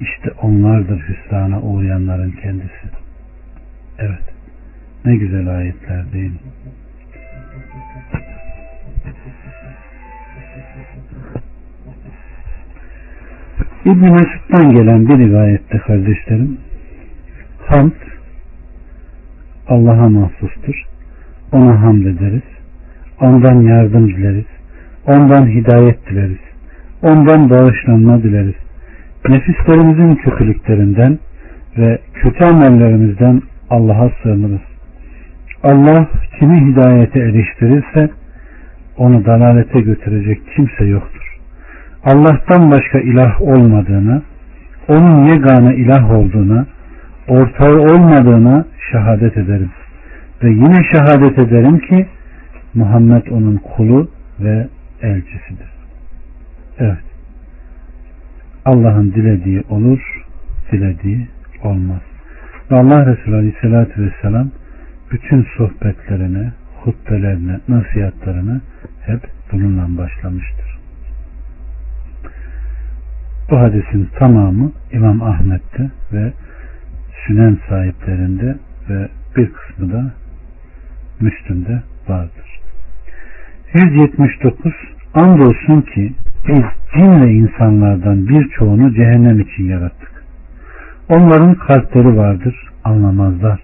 işte 0.00 0.30
onlardır 0.42 1.08
hüsrana 1.08 1.60
uğrayanların 1.60 2.30
kendisi. 2.30 2.88
Evet. 3.98 4.22
Ne 5.04 5.16
güzel 5.16 5.48
ayetler 5.48 6.12
değil 6.12 6.30
mi? 6.30 6.38
İbn 13.84 14.04
Mesud'dan 14.04 14.74
gelen 14.74 15.08
bir 15.08 15.18
rivayette 15.18 15.78
kardeşlerim 15.78 16.58
hamd 17.66 17.92
Allah'a 19.68 20.08
mahsustur. 20.08 20.84
Ona 21.52 21.82
hamd 21.82 22.06
ederiz. 22.06 22.42
Ondan 23.20 23.60
yardım 23.60 24.08
dileriz. 24.08 24.46
Ondan 25.06 25.46
hidayet 25.46 26.10
dileriz. 26.10 26.47
Ondan 27.02 27.50
bağışlanma 27.50 28.22
dileriz. 28.22 28.54
Nefislerimizin 29.28 30.14
kötülüklerinden 30.14 31.18
ve 31.78 31.98
kötü 32.14 32.44
amellerimizden 32.44 33.42
Allah'a 33.70 34.10
sığınırız. 34.22 34.60
Allah 35.62 36.08
kimi 36.38 36.72
hidayete 36.72 37.20
eriştirirse 37.20 38.10
onu 38.96 39.24
dalalete 39.24 39.80
götürecek 39.80 40.40
kimse 40.56 40.84
yoktur. 40.84 41.38
Allah'tan 42.04 42.70
başka 42.70 42.98
ilah 42.98 43.42
olmadığına, 43.42 44.22
onun 44.88 45.24
yegane 45.24 45.74
ilah 45.74 46.10
olduğuna, 46.10 46.66
ortağı 47.28 47.78
olmadığına 47.78 48.64
şehadet 48.92 49.36
ederim. 49.36 49.70
Ve 50.42 50.48
yine 50.48 50.84
şehadet 50.92 51.38
ederim 51.38 51.78
ki 51.78 52.06
Muhammed 52.74 53.26
onun 53.26 53.56
kulu 53.56 54.10
ve 54.40 54.68
elçisidir. 55.02 55.77
Evet. 56.78 56.98
Allah'ın 58.64 59.12
dilediği 59.12 59.62
olur, 59.68 60.24
dilediği 60.72 61.28
olmaz. 61.62 62.02
Ve 62.70 62.76
Allah 62.76 63.06
Resulü 63.06 63.36
Aleyhisselatü 63.36 64.02
Vesselam 64.02 64.50
bütün 65.10 65.46
sohbetlerine, 65.56 66.52
hutbelerine, 66.84 67.60
nasihatlarına 67.68 68.60
hep 69.06 69.20
bununla 69.52 69.98
başlamıştır. 69.98 70.78
Bu 73.50 73.58
hadisin 73.58 74.08
tamamı 74.18 74.72
İmam 74.92 75.22
Ahmet'te 75.22 75.90
ve 76.12 76.32
Sünen 77.26 77.58
sahiplerinde 77.68 78.56
ve 78.88 79.08
bir 79.36 79.52
kısmı 79.52 79.92
da 79.92 80.12
Müslüm'de 81.20 81.82
vardır. 82.08 82.60
179 83.74 84.72
Andolsun 85.14 85.80
ki 85.80 86.12
biz 86.48 86.64
cin 86.94 87.22
ve 87.22 87.32
insanlardan 87.32 88.28
birçoğunu 88.28 88.94
cehennem 88.94 89.40
için 89.40 89.64
yarattık. 89.64 90.24
Onların 91.08 91.54
kalpleri 91.54 92.16
vardır, 92.16 92.54
anlamazlar. 92.84 93.60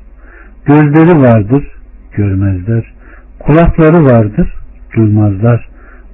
Gözleri 0.65 1.21
vardır, 1.21 1.65
görmezler. 2.13 2.93
Kulakları 3.39 4.05
vardır, 4.05 4.55
duymazlar. 4.97 5.69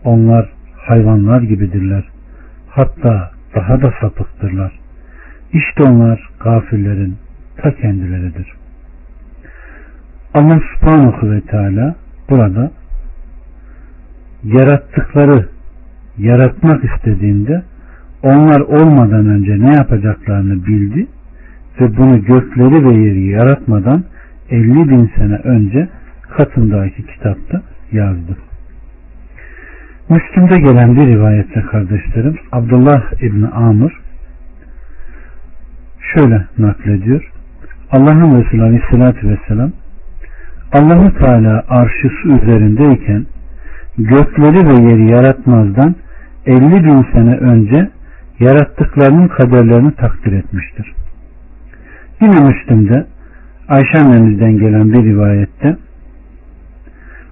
Onlar 0.04 0.48
hayvanlar 0.76 1.42
gibidirler. 1.42 2.04
Hatta 2.68 3.30
daha 3.54 3.82
da 3.82 3.94
sapıktırlar. 4.00 4.72
İşte 5.52 5.82
onlar 5.82 6.30
gafillerin 6.40 7.16
ta 7.56 7.74
kendileridir. 7.74 8.52
Allah 10.34 10.60
subhanahu 10.74 11.30
ve 11.30 11.40
teala 11.40 11.94
burada 12.30 12.70
yarattıkları 14.44 15.48
yaratmak 16.20 16.84
istediğinde 16.84 17.62
onlar 18.22 18.60
olmadan 18.60 19.26
önce 19.26 19.60
ne 19.60 19.74
yapacaklarını 19.76 20.66
bildi 20.66 21.06
ve 21.80 21.96
bunu 21.96 22.24
gökleri 22.24 22.84
ve 22.84 22.92
yeri 22.92 23.26
yaratmadan 23.26 24.04
50 24.50 24.90
bin 24.90 25.10
sene 25.16 25.34
önce 25.34 25.88
katındaki 26.30 27.06
kitapta 27.06 27.62
yazdı. 27.92 28.36
Müslüm'de 30.08 30.60
gelen 30.60 30.96
bir 30.96 31.06
rivayette 31.06 31.60
kardeşlerim 31.60 32.36
Abdullah 32.52 33.22
İbni 33.22 33.48
Amr 33.48 34.00
şöyle 36.14 36.44
naklediyor. 36.58 37.32
Allah'ın 37.90 38.42
Resulü 38.42 38.62
Aleyhisselatü 38.62 39.28
Vesselam 39.28 39.72
Allahu 40.72 41.18
Teala 41.18 41.64
arşı 41.68 42.08
su 42.22 42.28
üzerindeyken 42.28 43.26
gökleri 43.98 44.68
ve 44.68 44.90
yeri 44.90 45.10
yaratmazdan 45.10 45.94
50 46.46 46.84
bin 46.84 47.12
sene 47.12 47.36
önce 47.36 47.90
yarattıklarının 48.40 49.28
kaderlerini 49.28 49.94
takdir 49.94 50.32
etmiştir. 50.32 50.92
Yine 52.20 52.40
Müslüm'de 52.40 53.06
Ayşe 53.68 53.98
annemizden 53.98 54.58
gelen 54.58 54.92
bir 54.92 55.04
rivayette 55.04 55.76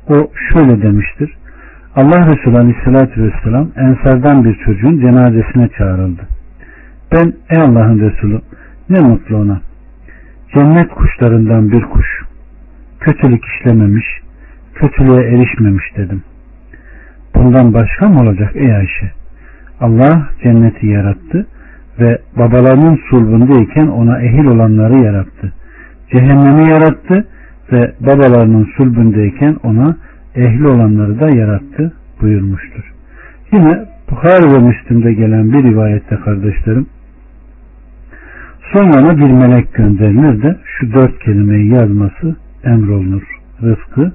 o 0.09 0.31
şöyle 0.53 0.83
demiştir. 0.83 1.35
Allah 1.97 2.27
Resulü 2.27 2.59
Aleyhisselatü 2.59 3.23
Vesselam 3.23 3.69
Ensardan 3.77 4.45
bir 4.45 4.55
çocuğun 4.55 5.01
cenazesine 5.01 5.69
çağrıldı. 5.79 6.23
Ben 7.13 7.33
ey 7.51 7.63
Allah'ın 7.63 8.01
Resulü 8.01 8.41
ne 8.91 9.01
mutlu 9.01 9.37
ona. 9.37 9.61
Cennet 10.55 10.89
kuşlarından 10.89 11.73
bir 11.73 11.83
kuş. 11.83 12.07
Kötülük 13.01 13.45
işlememiş, 13.45 14.07
kötülüğe 14.75 15.29
erişmemiş 15.29 15.85
dedim. 15.97 16.23
Bundan 17.39 17.75
başka 17.75 18.09
mı 18.09 18.21
olacak 18.21 18.51
ey 18.55 18.77
Ayşe? 18.77 19.11
Allah 19.81 20.29
cenneti 20.43 20.87
yarattı 20.87 21.47
ve 22.01 22.19
babalarının 22.37 23.01
sulbundayken 23.11 23.87
ona 23.87 24.23
ehil 24.23 24.47
olanları 24.47 24.99
yarattı. 24.99 25.53
Cehennemi 26.13 26.71
yarattı 26.71 27.27
ve 27.73 27.93
babalarının 28.01 28.69
sulbundayken 28.77 29.57
ona 29.63 29.97
ehli 30.35 30.67
olanları 30.67 31.21
da 31.21 31.31
yarattı 31.31 31.93
buyurmuştur. 32.21 32.93
Yine 33.53 33.85
Bukhari 34.11 34.55
ve 34.55 34.59
Müslim'de 34.59 35.13
gelen 35.13 35.53
bir 35.53 35.63
rivayette 35.63 36.17
kardeşlerim 36.17 36.87
sonra 38.73 39.01
ona 39.01 39.19
bir 39.19 39.31
melek 39.31 39.75
gönderilir 39.75 40.43
de 40.43 40.57
şu 40.65 40.93
dört 40.93 41.19
kelimeyi 41.19 41.75
yazması 41.75 42.37
emrolunur. 42.65 43.23
Rızkı, 43.63 44.13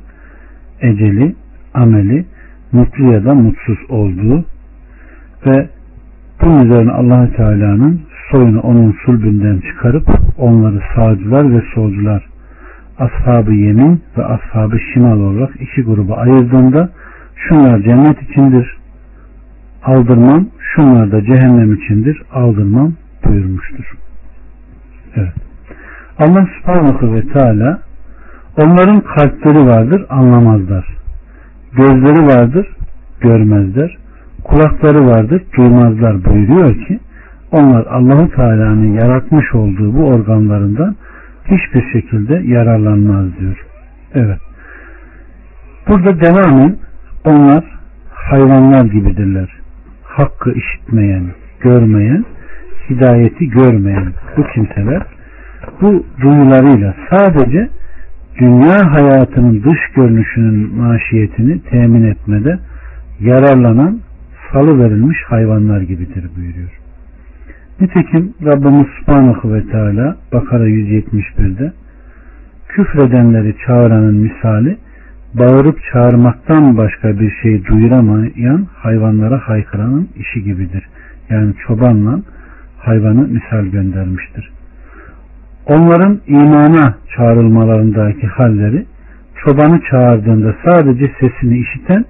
eceli, 0.81 1.35
ameli, 1.73 2.25
mutlu 2.73 3.11
ya 3.11 3.25
da 3.25 3.33
mutsuz 3.33 3.77
olduğu 3.89 4.45
ve 5.45 5.69
bunun 6.41 6.65
üzerine 6.65 6.91
allah 6.91 7.29
Teala'nın 7.35 8.01
soyunu 8.31 8.59
onun 8.59 8.95
sulbünden 9.05 9.59
çıkarıp 9.59 10.07
onları 10.37 10.81
sağcılar 10.95 11.51
ve 11.51 11.61
solcular 11.75 12.29
ashabı 12.99 13.53
yemin 13.53 14.01
ve 14.17 14.25
ashabı 14.25 14.79
şimal 14.93 15.19
olarak 15.19 15.61
iki 15.61 15.81
gruba 15.83 16.15
ayırdığında 16.15 16.89
şunlar 17.35 17.79
cennet 17.79 18.21
içindir 18.21 18.77
aldırmam 19.83 20.47
şunlar 20.59 21.11
da 21.11 21.21
cehennem 21.23 21.73
içindir 21.73 22.23
aldırmam 22.33 22.93
buyurmuştur. 23.25 23.97
Evet. 25.15 25.33
Allah 26.19 26.47
subhanahu 26.57 27.13
ve 27.13 27.21
teala 27.27 27.79
onların 28.57 29.01
kalpleri 29.01 29.65
vardır 29.65 30.05
anlamazlar. 30.09 31.02
Gözleri 31.75 32.25
vardır 32.25 32.67
görmezler. 33.21 33.97
Kulakları 34.43 35.05
vardır 35.05 35.41
duymazlar 35.57 36.25
buyuruyor 36.25 36.87
ki 36.87 36.99
onlar 37.51 37.85
Allahu 37.85 38.29
Teala'nın 38.29 38.93
yaratmış 38.93 39.55
olduğu 39.55 39.93
bu 39.93 40.07
organlarından 40.07 40.95
hiçbir 41.45 41.91
şekilde 41.93 42.41
yararlanmaz 42.45 43.39
diyor. 43.39 43.65
Evet. 44.13 44.39
Burada 45.87 46.21
devamen 46.21 46.75
onlar 47.25 47.63
hayvanlar 48.11 48.85
gibidirler. 48.85 49.49
Hakkı 50.03 50.51
işitmeyen, 50.51 51.23
görmeyen, 51.59 52.25
hidayeti 52.89 53.49
görmeyen 53.49 54.13
bu 54.37 54.43
kimseler 54.47 55.03
bu 55.81 56.05
duyularıyla 56.21 56.95
sadece 57.09 57.69
dünya 58.39 58.93
hayatının 58.93 59.63
dış 59.63 59.79
görünüşünün 59.95 60.75
maşiyetini 60.75 61.61
temin 61.61 62.03
etmede 62.03 62.59
yararlanan 63.19 63.99
salı 64.51 64.79
verilmiş 64.79 65.17
hayvanlar 65.27 65.81
gibidir 65.81 66.29
buyuruyor. 66.37 66.79
Nitekim 67.81 68.33
Rabbimiz 68.45 68.87
Subhanahu 68.99 69.53
ve 69.53 69.67
Teala 69.67 70.17
Bakara 70.33 70.67
171'de 70.67 71.73
küfredenleri 72.67 73.55
çağıranın 73.65 74.15
misali 74.15 74.77
bağırıp 75.33 75.79
çağırmaktan 75.91 76.77
başka 76.77 77.19
bir 77.19 77.31
şey 77.41 77.65
duyuramayan 77.65 78.67
hayvanlara 78.75 79.37
haykıranın 79.47 80.09
işi 80.15 80.43
gibidir. 80.43 80.83
Yani 81.29 81.53
çobanla 81.67 82.19
hayvanı 82.77 83.27
misal 83.27 83.65
göndermiştir. 83.65 84.51
Onların 85.67 86.19
imana 86.27 86.95
çağrılmalarındaki 87.15 88.27
halleri 88.27 88.85
çobanı 89.35 89.81
çağırdığında 89.91 90.55
sadece 90.65 91.11
sesini 91.19 91.57
işiten 91.57 92.05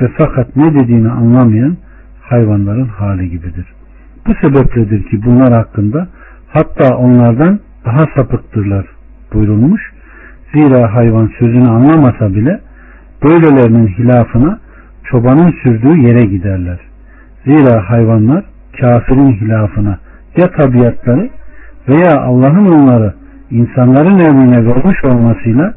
ve 0.00 0.08
fakat 0.18 0.56
ne 0.56 0.74
dediğini 0.74 1.10
anlamayan 1.10 1.76
hayvanların 2.20 2.88
hali 2.88 3.30
gibidir. 3.30 3.66
Bu 4.26 4.34
sebepledir 4.34 5.02
ki 5.10 5.24
bunlar 5.24 5.52
hakkında 5.52 6.08
hatta 6.48 6.96
onlardan 6.96 7.60
daha 7.84 8.06
sapıktırlar 8.16 8.86
buyurulmuş. 9.32 9.92
Zira 10.54 10.94
hayvan 10.94 11.30
sözünü 11.38 11.68
anlamasa 11.68 12.34
bile 12.34 12.60
böylelerinin 13.24 13.86
hilafına 13.86 14.58
çobanın 15.04 15.54
sürdüğü 15.62 15.98
yere 15.98 16.22
giderler. 16.22 16.78
Zira 17.44 17.90
hayvanlar 17.90 18.44
kafirin 18.80 19.32
hilafına 19.32 19.98
ya 20.36 20.50
tabiatları 20.50 21.30
veya 21.88 22.20
Allah'ın 22.20 22.66
onları 22.66 23.14
insanların 23.50 24.18
emrine 24.18 24.66
vermiş 24.66 25.04
olmasıyla 25.04 25.74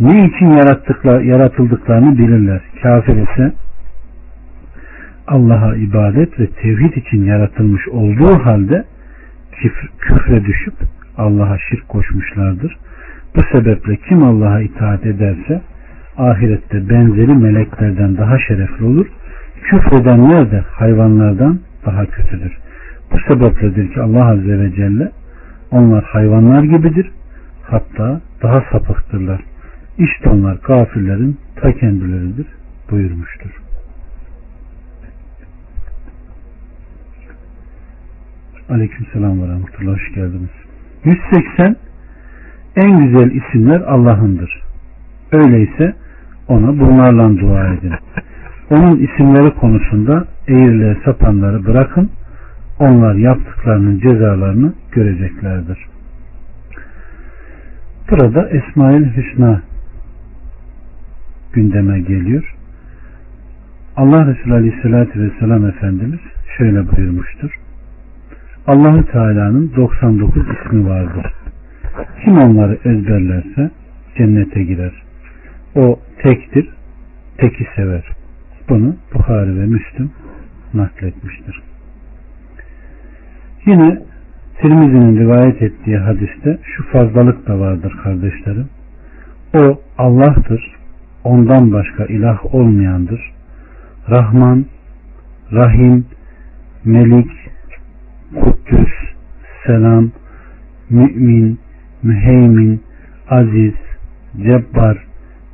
ne 0.00 0.26
için 0.26 0.46
yarattıklar, 0.46 1.20
yaratıldıklarını 1.20 2.18
bilirler. 2.18 2.60
Kafir 2.82 3.16
ise 3.16 3.52
Allah'a 5.26 5.76
ibadet 5.76 6.40
ve 6.40 6.46
tevhid 6.46 6.92
için 6.96 7.24
yaratılmış 7.24 7.88
olduğu 7.88 8.44
halde 8.44 8.84
küfre 10.00 10.44
düşüp 10.44 10.74
Allah'a 11.16 11.58
şirk 11.58 11.88
koşmuşlardır. 11.88 12.76
Bu 13.36 13.40
sebeple 13.52 13.96
kim 13.96 14.22
Allah'a 14.22 14.60
itaat 14.60 15.06
ederse 15.06 15.60
ahirette 16.16 16.88
benzeri 16.88 17.34
meleklerden 17.34 18.16
daha 18.16 18.38
şerefli 18.38 18.84
olur. 18.84 19.06
Küfredenler 19.62 20.50
de 20.50 20.64
hayvanlardan 20.72 21.60
daha 21.86 22.06
kötüdür. 22.06 22.58
Bu 23.12 23.18
sebepledir 23.28 23.92
ki 23.92 24.00
Allah 24.00 24.24
Azze 24.24 24.58
ve 24.58 24.74
Celle 24.74 25.10
onlar 25.70 26.04
hayvanlar 26.04 26.62
gibidir. 26.62 27.10
Hatta 27.62 28.20
daha 28.42 28.64
sapıktırlar. 28.72 29.40
İşte 29.98 30.30
onlar 30.30 30.54
gafirlerin 30.54 31.38
ta 31.56 31.72
kendileridir 31.72 32.46
buyurmuştur. 32.90 33.50
Aleyküm 38.70 39.06
selam 39.12 39.42
ve 39.42 39.48
rahmetullah. 39.48 39.92
Hoş 39.94 40.14
geldiniz. 40.14 40.50
180 41.04 41.76
en 42.76 43.06
güzel 43.06 43.30
isimler 43.30 43.80
Allah'ındır. 43.80 44.62
Öyleyse 45.32 45.94
ona 46.48 46.78
bunlarla 46.78 47.38
dua 47.38 47.74
edin. 47.74 47.92
Onun 48.70 48.96
isimleri 48.96 49.54
konusunda 49.54 50.24
eğrileri 50.48 50.98
sapanları 51.04 51.66
bırakın. 51.66 52.10
Onlar 52.78 53.14
yaptıklarının 53.14 54.00
cezalarını 54.00 54.72
göreceklerdir. 54.94 55.78
Burada 58.10 58.48
Esmail 58.48 59.16
Hüsna 59.16 59.62
gündeme 61.52 62.00
geliyor. 62.00 62.54
Allah 63.96 64.26
Resulü 64.26 64.54
Aleyhisselatü 64.54 65.20
Vesselam 65.20 65.66
Efendimiz 65.66 66.20
şöyle 66.58 66.96
buyurmuştur. 66.96 67.50
Allahu 68.66 69.06
Teala'nın 69.06 69.72
99 69.76 70.42
ismi 70.42 70.88
vardır. 70.88 71.26
Kim 72.24 72.38
onları 72.38 72.74
ezberlerse 72.74 73.70
cennete 74.16 74.62
girer. 74.62 75.02
O 75.74 76.00
tektir, 76.22 76.68
teki 77.36 77.66
sever. 77.76 78.04
Bunu 78.68 78.96
Bukhari 79.14 79.60
ve 79.60 79.66
Müslüm 79.66 80.10
nakletmiştir. 80.74 81.62
Yine 83.66 84.02
Tirmizi'nin 84.60 85.18
rivayet 85.18 85.62
ettiği 85.62 85.98
hadiste 85.98 86.58
şu 86.62 86.84
fazlalık 86.86 87.48
da 87.48 87.60
vardır 87.60 87.96
kardeşlerim. 88.04 88.68
O 89.54 89.80
Allah'tır. 89.98 90.74
Ondan 91.24 91.72
başka 91.72 92.04
ilah 92.04 92.54
olmayandır. 92.54 93.32
Rahman, 94.10 94.64
Rahim, 95.52 96.06
Melik, 96.84 97.30
Kuddüs, 98.34 98.92
Selam, 99.66 100.10
Mümin, 100.90 101.58
Müheymin, 102.02 102.82
Aziz, 103.28 103.74
Cebbar, 104.36 105.04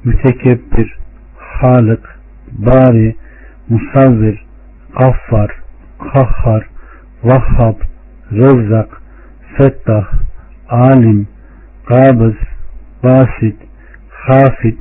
Mütekebbir, 0.05 0.99
Halık, 1.37 2.21
Bari, 2.53 3.17
Musavvir, 3.69 4.47
Gaffar, 4.99 5.51
Kahhar, 6.13 6.69
Vahhab, 7.25 7.90
Rezzak, 8.33 9.03
Fettah, 9.57 10.09
Alim, 10.69 11.29
Kabız, 11.87 12.35
Basit, 13.03 13.57
Hafid, 14.11 14.79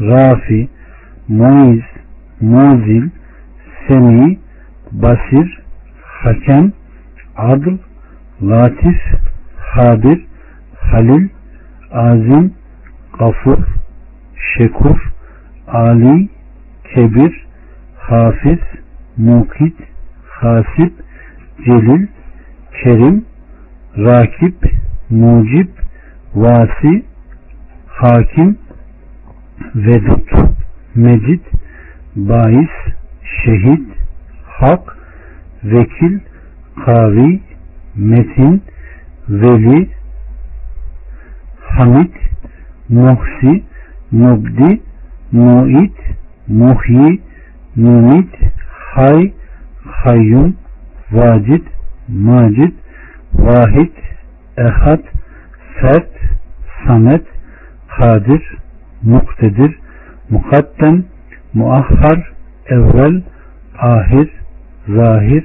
Rafi, 0.00 0.68
Muiz, 1.28 1.82
Muzil, 2.40 3.10
Semi, 3.88 4.38
Basir, 4.92 5.62
Hakem, 6.22 6.72
Adl, 7.36 7.78
Latif, 8.42 9.00
Habir, 9.58 10.26
Halil, 10.80 11.28
Azim, 11.92 12.54
Gafur, 13.18 13.58
Şekur, 14.56 15.12
Ali, 15.66 16.28
Kebir, 16.94 17.46
Hafiz, 17.98 18.58
Mukit, 19.18 19.76
Hasip, 20.40 20.92
Celil, 21.64 22.08
Kerim, 22.82 23.24
Rakip, 23.96 24.58
Mucib, 25.10 25.70
Vasi, 26.34 27.04
Hakim, 27.86 28.58
Vedut, 29.74 30.28
Mecid, 30.94 31.40
Bais, 32.16 32.70
Şehit, 33.22 33.86
Hak, 34.44 34.96
Vekil, 35.64 36.20
Kavi, 36.84 37.40
Metin, 37.96 38.62
Veli, 39.28 39.90
Hamid, 41.76 42.12
Muhsi, 42.88 43.62
Mubdi, 44.12 44.80
Muit, 45.32 45.96
Muhyi, 46.48 47.20
Mumit, 47.76 48.30
Hay, 48.94 49.32
Hayyum, 49.84 50.56
Vacid, 51.12 51.73
Macid, 52.08 52.74
Vahid, 53.32 53.92
Ehad, 54.56 55.02
Fert, 55.80 56.10
Samet, 56.86 57.24
Kadir, 57.96 58.42
Muktedir, 59.02 59.78
Mukaddem, 60.30 61.04
Muahhar, 61.54 62.32
Evvel, 62.66 63.22
Ahir, 63.78 64.30
Zahir, 64.88 65.44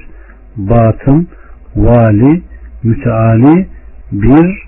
Batın, 0.56 1.28
Vali, 1.76 2.42
Müteali, 2.82 3.68
Bir, 4.12 4.62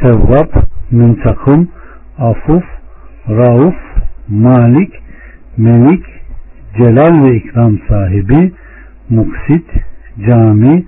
Tevvab, 0.00 0.50
Müntakım, 0.90 1.68
Afuf, 2.18 2.64
Rauf, 3.28 3.74
Malik, 4.28 4.92
Melik, 5.56 6.04
Celal 6.76 7.24
ve 7.24 7.36
İkram 7.36 7.78
sahibi, 7.88 8.52
Muksit, 9.10 9.66
Cami, 10.26 10.84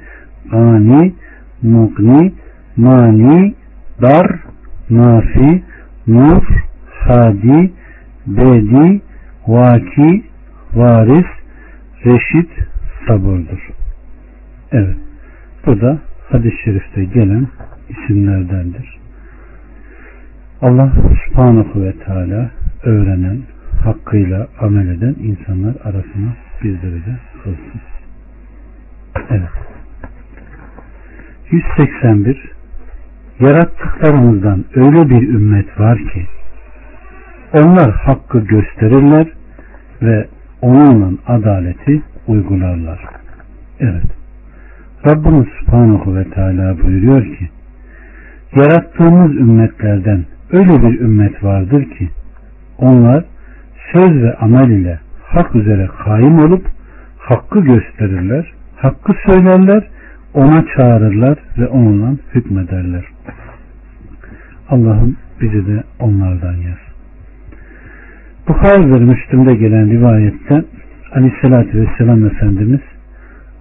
Ani, 0.53 1.15
Mugni, 1.63 2.33
Mani, 2.77 3.55
Dar, 4.03 4.41
Nafi, 4.91 5.63
Nur, 6.07 6.43
Hadi, 7.07 7.73
Bedi, 8.27 9.01
Vaki, 9.47 10.25
Varis, 10.75 11.27
Reşit, 12.05 12.51
Sabırdır. 13.07 13.61
Evet. 14.73 14.97
Bu 15.67 15.81
da 15.81 15.99
hadis-i 16.29 16.63
şerifte 16.65 17.05
gelen 17.05 17.47
isimlerdendir. 17.89 18.99
Allah 20.63 20.93
subhanahu 21.29 21.83
ve 21.83 21.93
teala 21.93 22.51
öğrenen, 22.83 23.43
hakkıyla 23.85 24.49
amel 24.61 24.89
eden 24.89 25.17
insanlar 25.23 25.75
arasına 25.85 26.37
bizleri 26.63 27.07
de 27.07 27.17
kılsın. 27.45 27.81
Evet. 29.31 29.76
181 31.51 32.57
Yarattıklarımızdan 33.41 34.65
öyle 34.75 35.11
bir 35.11 35.29
ümmet 35.29 35.81
var 35.81 35.99
ki 35.99 36.27
onlar 37.53 37.91
hakkı 37.91 38.39
gösterirler 38.39 39.27
ve 40.03 40.27
onunla 40.63 41.11
adaleti 41.27 42.03
uygularlar. 42.27 43.01
Evet. 43.81 44.05
Rabbimiz 45.07 45.47
Subhanahu 45.61 46.17
ve 46.17 46.25
Teala 46.25 46.79
buyuruyor 46.83 47.23
ki 47.23 47.49
yarattığımız 48.57 49.37
ümmetlerden 49.37 50.25
öyle 50.53 50.83
bir 50.83 51.01
ümmet 51.01 51.45
vardır 51.45 51.85
ki 51.85 52.09
onlar 52.79 53.25
söz 53.93 54.23
ve 54.23 54.35
amel 54.35 54.71
ile 54.71 54.99
hak 55.23 55.55
üzere 55.55 55.89
kaim 56.05 56.39
olup 56.39 56.67
hakkı 57.19 57.61
gösterirler, 57.61 58.53
hakkı 58.77 59.13
söylerler, 59.27 59.89
ona 60.37 60.65
çağırırlar 60.77 61.39
ve 61.59 61.67
onunla 61.67 62.17
hükmederler. 62.35 63.05
Allah'ım 64.69 65.17
bizi 65.41 65.67
de 65.67 65.83
onlardan 66.01 66.55
yaz. 66.55 66.79
Bukhari 68.49 68.93
ve 68.93 68.99
Müslüm'de 68.99 69.55
gelen 69.55 69.91
rivayette 69.91 70.65
Aleyhisselatü 71.13 71.81
Vesselam 71.81 72.27
Efendimiz 72.27 72.81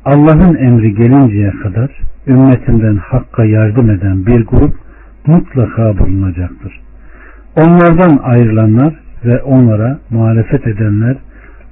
Allah'ın 0.05 0.55
emri 0.55 0.95
gelinceye 0.95 1.51
kadar 1.51 1.89
ümmetinden 2.27 2.95
hakka 2.95 3.45
yardım 3.45 3.89
eden 3.89 4.25
bir 4.25 4.45
grup 4.45 4.75
mutlaka 5.27 5.97
bulunacaktır. 5.97 6.81
Onlardan 7.55 8.19
ayrılanlar 8.23 8.93
ve 9.25 9.41
onlara 9.41 9.99
muhalefet 10.09 10.67
edenler 10.67 11.17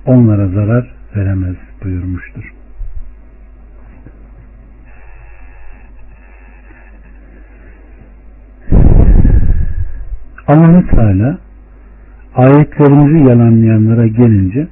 onlara 0.06 0.48
zarar 0.48 0.88
veremez 1.16 1.56
buyurmuştur. 1.84 2.63
Allah 10.48 10.84
Teala 10.88 11.38
ayetlerimizi 12.36 13.30
yalanlayanlara 13.30 14.08
gelince 14.08 14.68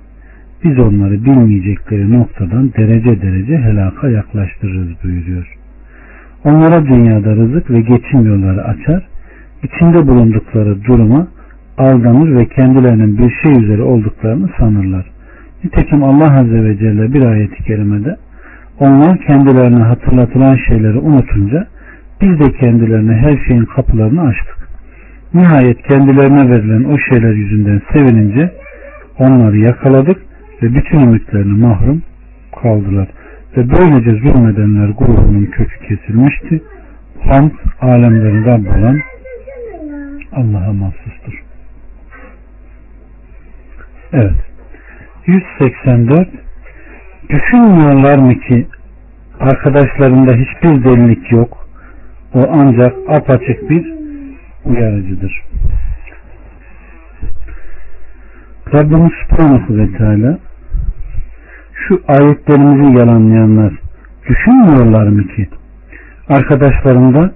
biz 0.64 0.80
onları 0.80 1.26
bilmeyecekleri 1.26 2.14
noktadan 2.14 2.74
derece 2.78 3.22
derece 3.22 3.58
helaka 3.58 4.10
yaklaştırırız 4.10 4.90
buyuruyor. 5.04 5.58
Onlara 6.46 6.86
dünyada 6.86 7.36
rızık 7.36 7.72
ve 7.72 7.82
geçim 7.82 8.26
yolları 8.26 8.64
açar, 8.64 9.08
içinde 9.64 10.08
bulundukları 10.08 10.84
duruma 10.84 11.28
aldanır 11.78 12.36
ve 12.36 12.46
kendilerinin 12.46 13.18
bir 13.18 13.34
şey 13.44 13.64
üzere 13.64 13.82
olduklarını 13.82 14.50
sanırlar. 14.60 15.06
Nitekim 15.64 16.04
Allah 16.04 16.40
Azze 16.40 16.64
ve 16.64 16.78
Celle 16.78 17.14
bir 17.14 17.22
ayeti 17.26 17.64
kerimede 17.64 18.18
onlar 18.80 19.18
kendilerine 19.18 19.84
hatırlatılan 19.84 20.58
şeyleri 20.68 20.98
unutunca 20.98 21.68
biz 22.22 22.40
de 22.40 22.52
kendilerine 22.52 23.14
her 23.14 23.38
şeyin 23.48 23.66
kapılarını 23.66 24.22
açtık. 24.22 24.61
Nihayet 25.34 25.82
kendilerine 25.84 26.50
verilen 26.50 26.84
o 26.84 26.98
şeyler 26.98 27.34
yüzünden 27.34 27.82
sevinince 27.94 28.54
onları 29.20 29.58
yakaladık 29.58 30.22
ve 30.62 30.74
bütün 30.74 31.00
ümitlerini 31.00 31.60
mahrum 31.60 32.02
kaldılar. 32.62 33.08
Ve 33.58 33.70
böylece 33.70 34.12
zulmedenler 34.12 34.90
grubunun 34.90 35.46
kökü 35.46 35.88
kesilmişti. 35.88 36.62
Hamd 37.20 37.52
alemlerin 37.82 38.46
Rabbi 38.46 38.70
olan 38.70 39.00
Allah'a 40.32 40.74
mahsustur. 40.74 41.44
Evet. 44.14 44.36
184 45.26 46.30
Düşünmüyorlar 47.30 48.18
mı 48.18 48.40
ki 48.40 48.68
arkadaşlarında 49.40 50.32
hiçbir 50.34 50.84
delilik 50.84 51.32
yok. 51.32 51.68
O 52.34 52.40
ancak 52.50 52.94
apaçık 53.08 53.70
bir 53.70 54.01
uyarıcıdır. 54.66 55.42
Rabbimiz 58.74 59.12
Subhanahu 59.30 59.78
ve 59.78 59.98
Teala 59.98 60.40
şu 61.74 62.02
ayetlerimizi 62.08 62.98
yalanlayanlar 62.98 63.74
düşünmüyorlar 64.30 65.08
mı 65.08 65.28
ki 65.28 65.50
arkadaşlarında 66.30 67.32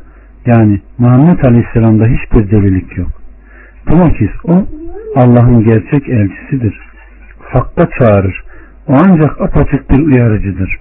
yani 0.45 0.81
Muhammed 0.97 1.43
Aleyhisselam'da 1.43 2.05
hiçbir 2.05 2.51
delilik 2.51 2.97
yok. 2.97 3.07
Bilakis 3.87 4.31
o 4.43 4.65
Allah'ın 5.15 5.63
gerçek 5.63 6.09
elçisidir. 6.09 6.79
Hakka 7.39 7.89
çağırır. 7.99 8.43
O 8.87 8.93
ancak 8.93 9.41
apaçık 9.41 9.89
bir 9.89 9.99
uyarıcıdır. 9.99 10.79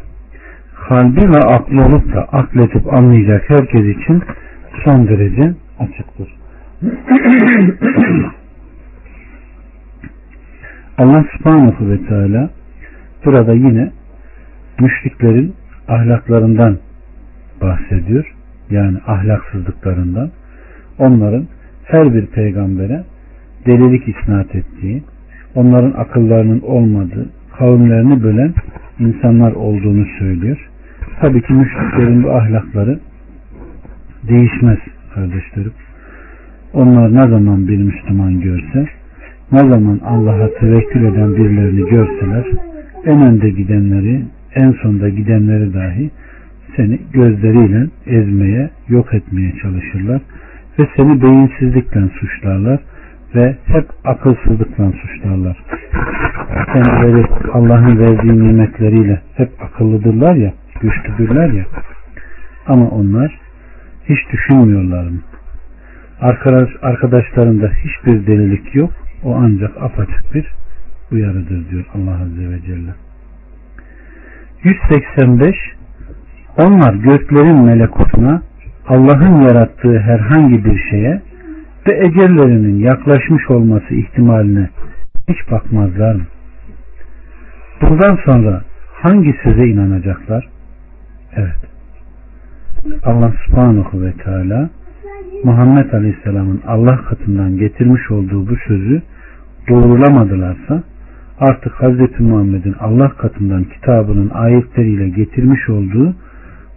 Kalbi 0.89 1.21
ve 1.21 1.39
aklı 1.39 1.85
olup 1.85 2.15
da 2.15 2.23
akletip 2.23 2.93
anlayacak 2.93 3.51
herkes 3.51 3.97
için 3.97 4.23
son 4.85 5.09
derece 5.09 5.55
açıktır. 5.79 6.35
Allah 10.99 11.25
subhanahu 11.37 11.91
ve 11.91 12.07
teala 12.07 12.51
burada 13.25 13.55
yine 13.55 13.93
müşriklerin 14.81 15.55
ahlaklarından 15.89 16.79
bahsediyor. 17.61 18.35
Yani 18.71 18.99
ahlaksızlıklarından. 19.07 20.31
Onların 20.99 21.47
her 21.85 22.15
bir 22.15 22.27
peygambere 22.27 23.05
delilik 23.67 24.09
isnat 24.09 24.55
ettiği, 24.55 25.03
onların 25.55 25.93
akıllarının 25.93 26.61
olmadığı, 26.61 27.29
kavimlerini 27.59 28.23
bölen 28.23 28.55
insanlar 28.99 29.53
olduğunu 29.53 30.07
söylüyor. 30.19 30.71
Tabii 31.21 31.43
ki 31.43 31.53
müşriklerin 31.53 32.23
bu 32.23 32.31
ahlakları 32.31 33.01
değişmez 34.29 34.79
kardeşlerim. 35.15 35.73
Onlar 36.73 37.15
ne 37.15 37.29
zaman 37.29 37.69
bir 37.69 37.79
Müslüman 37.79 38.41
görse, 38.41 38.89
ne 39.53 39.59
zaman 39.59 40.01
Allah'a 40.05 40.49
tevekkül 40.61 41.05
eden 41.05 41.37
birilerini 41.37 41.91
görseler, 41.91 42.45
en 43.05 43.23
önde 43.23 43.51
gidenleri, 43.51 44.23
en 44.55 44.73
sonda 44.73 45.09
gidenleri 45.09 45.75
dahi 45.75 46.11
seni 46.77 46.99
gözleriyle 47.13 47.87
ezmeye, 48.07 48.71
yok 48.89 49.15
etmeye 49.15 49.53
çalışırlar 49.63 50.21
ve 50.79 50.89
seni 50.97 51.23
beyinsizlikle 51.23 52.09
suçlarlar 52.21 52.81
ve 53.35 53.57
hep 53.67 53.87
akılsızlıkla 54.05 54.93
suçlarlar. 54.93 55.57
Kendileri 56.73 57.27
Allah'ın 57.53 57.99
verdiği 57.99 58.47
nimetleriyle 58.49 59.21
hep 59.37 59.51
akıllıdırlar 59.63 60.35
ya, 60.35 60.53
güçlüdürler 60.81 61.53
ya. 61.53 61.65
Ama 62.67 62.89
onlar 62.89 63.44
hiç 64.09 64.33
düşünmüyorlar 64.33 65.05
mı? 65.05 65.21
Arkadaş, 66.21 66.69
arkadaşlarında 66.83 67.71
hiçbir 67.85 68.27
delilik 68.27 68.75
yok. 68.75 68.91
O 69.25 69.35
ancak 69.37 69.83
apaçık 69.83 70.35
bir 70.35 70.47
uyarıdır 71.13 71.71
diyor 71.71 71.85
Allah 71.95 72.21
Azze 72.23 72.51
ve 72.51 72.61
Celle. 72.67 72.95
185 74.63 75.55
Onlar 76.59 76.95
göklerin 76.95 77.65
melekutuna 77.65 78.43
Allah'ın 78.89 79.41
yarattığı 79.41 79.99
herhangi 79.99 80.65
bir 80.65 80.79
şeye 80.91 81.23
ve 81.87 82.07
ecellerinin 82.07 82.79
yaklaşmış 82.79 83.51
olması 83.51 83.95
ihtimaline 83.95 84.69
hiç 85.29 85.51
bakmazlar 85.51 86.15
mı? 86.15 86.25
Bundan 87.83 88.19
sonra 88.25 88.63
hangi 88.93 89.35
söze 89.45 89.67
inanacaklar? 89.67 90.49
Evet. 91.37 91.74
Allah 92.85 93.33
subhanahu 93.47 94.03
ve 94.03 94.13
teala 94.13 94.71
Muhammed 95.45 95.93
Aleyhisselam'ın 95.93 96.61
Allah 96.67 96.97
katından 96.97 97.57
getirmiş 97.57 98.11
olduğu 98.11 98.49
bu 98.49 98.57
sözü 98.57 99.03
doğrulamadılarsa 99.69 100.83
artık 101.39 101.73
Hz. 101.73 102.21
Muhammed'in 102.21 102.75
Allah 102.81 103.09
katından 103.09 103.65
kitabının 103.65 104.31
ayetleriyle 104.31 105.09
getirmiş 105.09 105.69
olduğu 105.69 106.15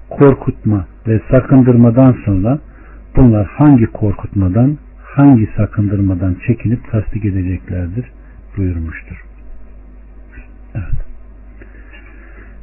korkutma 0.09 0.85
ve 1.07 1.21
sakındırmadan 1.31 2.15
sonra 2.25 2.59
bunlar 3.15 3.45
hangi 3.45 3.85
korkutmadan 3.85 4.77
hangi 5.03 5.49
sakındırmadan 5.57 6.35
çekinip 6.47 6.91
tasdik 6.91 7.25
edeceklerdir 7.25 8.05
buyurmuştur. 8.57 9.23
Evet. 10.75 11.07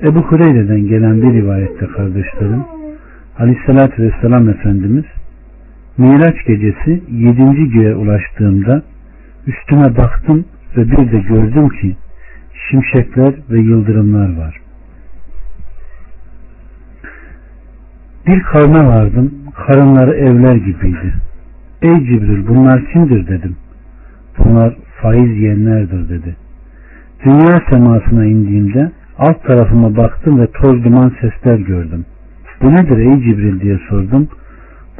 Ebu 0.02 0.20
Hureyre'den 0.20 0.86
gelen 0.86 1.22
bir 1.22 1.32
rivayette 1.32 1.86
kardeşlerim 1.86 2.64
Aleyhisselatü 3.38 4.02
Vesselam 4.02 4.48
Efendimiz 4.48 5.04
Miraç 5.98 6.44
gecesi 6.46 7.02
yedinci 7.10 7.70
göğe 7.70 7.94
ulaştığımda 7.94 8.82
üstüme 9.46 9.96
baktım 9.96 10.44
ve 10.76 10.90
bir 10.90 11.12
de 11.12 11.18
gördüm 11.18 11.68
ki 11.68 11.96
şimşekler 12.70 13.34
ve 13.50 13.60
yıldırımlar 13.60 14.36
var. 14.36 14.60
Bir 18.26 18.42
kavme 18.42 18.86
vardım, 18.86 19.34
karınları 19.66 20.14
evler 20.14 20.54
gibiydi. 20.54 21.14
Ey 21.82 21.94
Cibril 21.94 22.48
bunlar 22.48 22.84
kimdir 22.92 23.28
dedim. 23.28 23.56
Bunlar 24.38 24.76
faiz 25.02 25.30
yiyenlerdir 25.30 26.08
dedi. 26.08 26.36
Dünya 27.24 27.62
semasına 27.70 28.24
indiğimde 28.24 28.92
alt 29.18 29.44
tarafıma 29.44 29.96
baktım 29.96 30.40
ve 30.40 30.46
toz 30.46 30.84
duman 30.84 31.12
sesler 31.20 31.58
gördüm. 31.58 32.04
Bu 32.64 32.74
nedir 32.74 32.98
ey 32.98 33.20
Cibril 33.22 33.60
diye 33.60 33.78
sordum. 33.88 34.28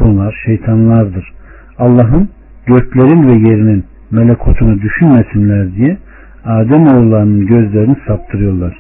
Bunlar 0.01 0.43
şeytanlardır. 0.45 1.33
Allah'ın 1.79 2.29
göklerin 2.67 3.29
ve 3.29 3.49
yerinin 3.49 3.85
melekotunu 4.11 4.81
düşünmesinler 4.81 5.75
diye 5.75 5.97
Adem 6.45 6.87
oğullarının 6.87 7.47
gözlerini 7.47 7.97
saptırıyorlar. 8.07 8.79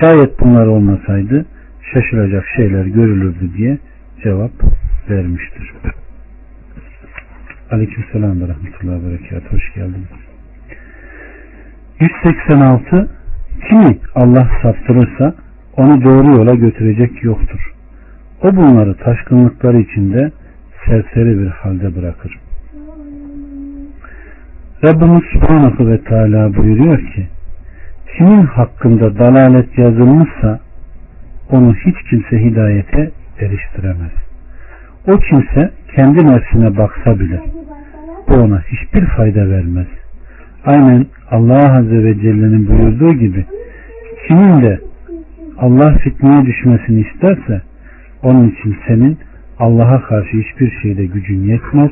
Şayet 0.00 0.40
bunlar 0.40 0.66
olmasaydı 0.66 1.46
şaşılacak 1.92 2.44
şeyler 2.56 2.84
görülürdü 2.84 3.50
diye 3.56 3.78
cevap 4.22 4.52
vermiştir. 5.10 5.74
Aleyküm 7.70 8.04
selam 8.12 8.40
ve 8.40 8.48
rahmetullahi 8.48 9.02
ve 9.02 9.10
berekat. 9.10 9.52
Hoş 9.52 9.74
geldiniz. 9.74 10.08
186 12.00 13.08
Kimi 13.68 13.98
Allah 14.14 14.50
saptırırsa 14.62 15.34
onu 15.76 16.04
doğru 16.04 16.26
yola 16.26 16.54
götürecek 16.54 17.24
yoktur. 17.24 17.69
O 18.42 18.56
bunları 18.56 18.94
taşkınlıkları 18.94 19.78
içinde 19.78 20.32
serseri 20.86 21.38
bir 21.38 21.46
halde 21.46 21.96
bırakır. 21.96 22.38
Rabbimiz 24.84 25.22
Subhanahu 25.32 25.88
ve 25.88 25.98
Teala 26.04 26.54
buyuruyor 26.56 26.98
ki 26.98 27.28
kimin 28.16 28.42
hakkında 28.42 29.18
dalalet 29.18 29.78
yazılmışsa 29.78 30.60
onu 31.50 31.74
hiç 31.74 31.96
kimse 32.10 32.44
hidayete 32.44 33.10
eriştiremez. 33.40 34.12
O 35.08 35.16
kimse 35.16 35.70
kendi 35.96 36.26
nefsine 36.26 36.76
baksa 36.76 37.20
bile 37.20 37.40
bu 38.28 38.34
ona 38.34 38.62
hiçbir 38.62 39.06
fayda 39.06 39.50
vermez. 39.50 39.86
Aynen 40.64 41.06
Allah 41.30 41.78
Azze 41.78 42.04
ve 42.04 42.14
Celle'nin 42.14 42.68
buyurduğu 42.68 43.12
gibi 43.12 43.44
kimin 44.28 44.62
de 44.62 44.80
Allah 45.58 45.98
fitneye 45.98 46.46
düşmesini 46.46 47.00
isterse 47.00 47.69
onun 48.22 48.48
için 48.50 48.76
senin 48.88 49.18
Allah'a 49.58 50.02
karşı 50.02 50.36
hiçbir 50.36 50.70
şeyde 50.82 51.06
gücün 51.06 51.42
yetmez. 51.42 51.90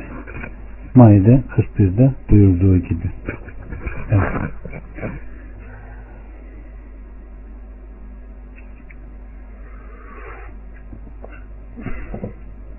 Maide 0.94 1.42
41'de 1.56 2.10
buyurduğu 2.30 2.76
gibi. 2.78 3.10
Evet. 4.10 4.50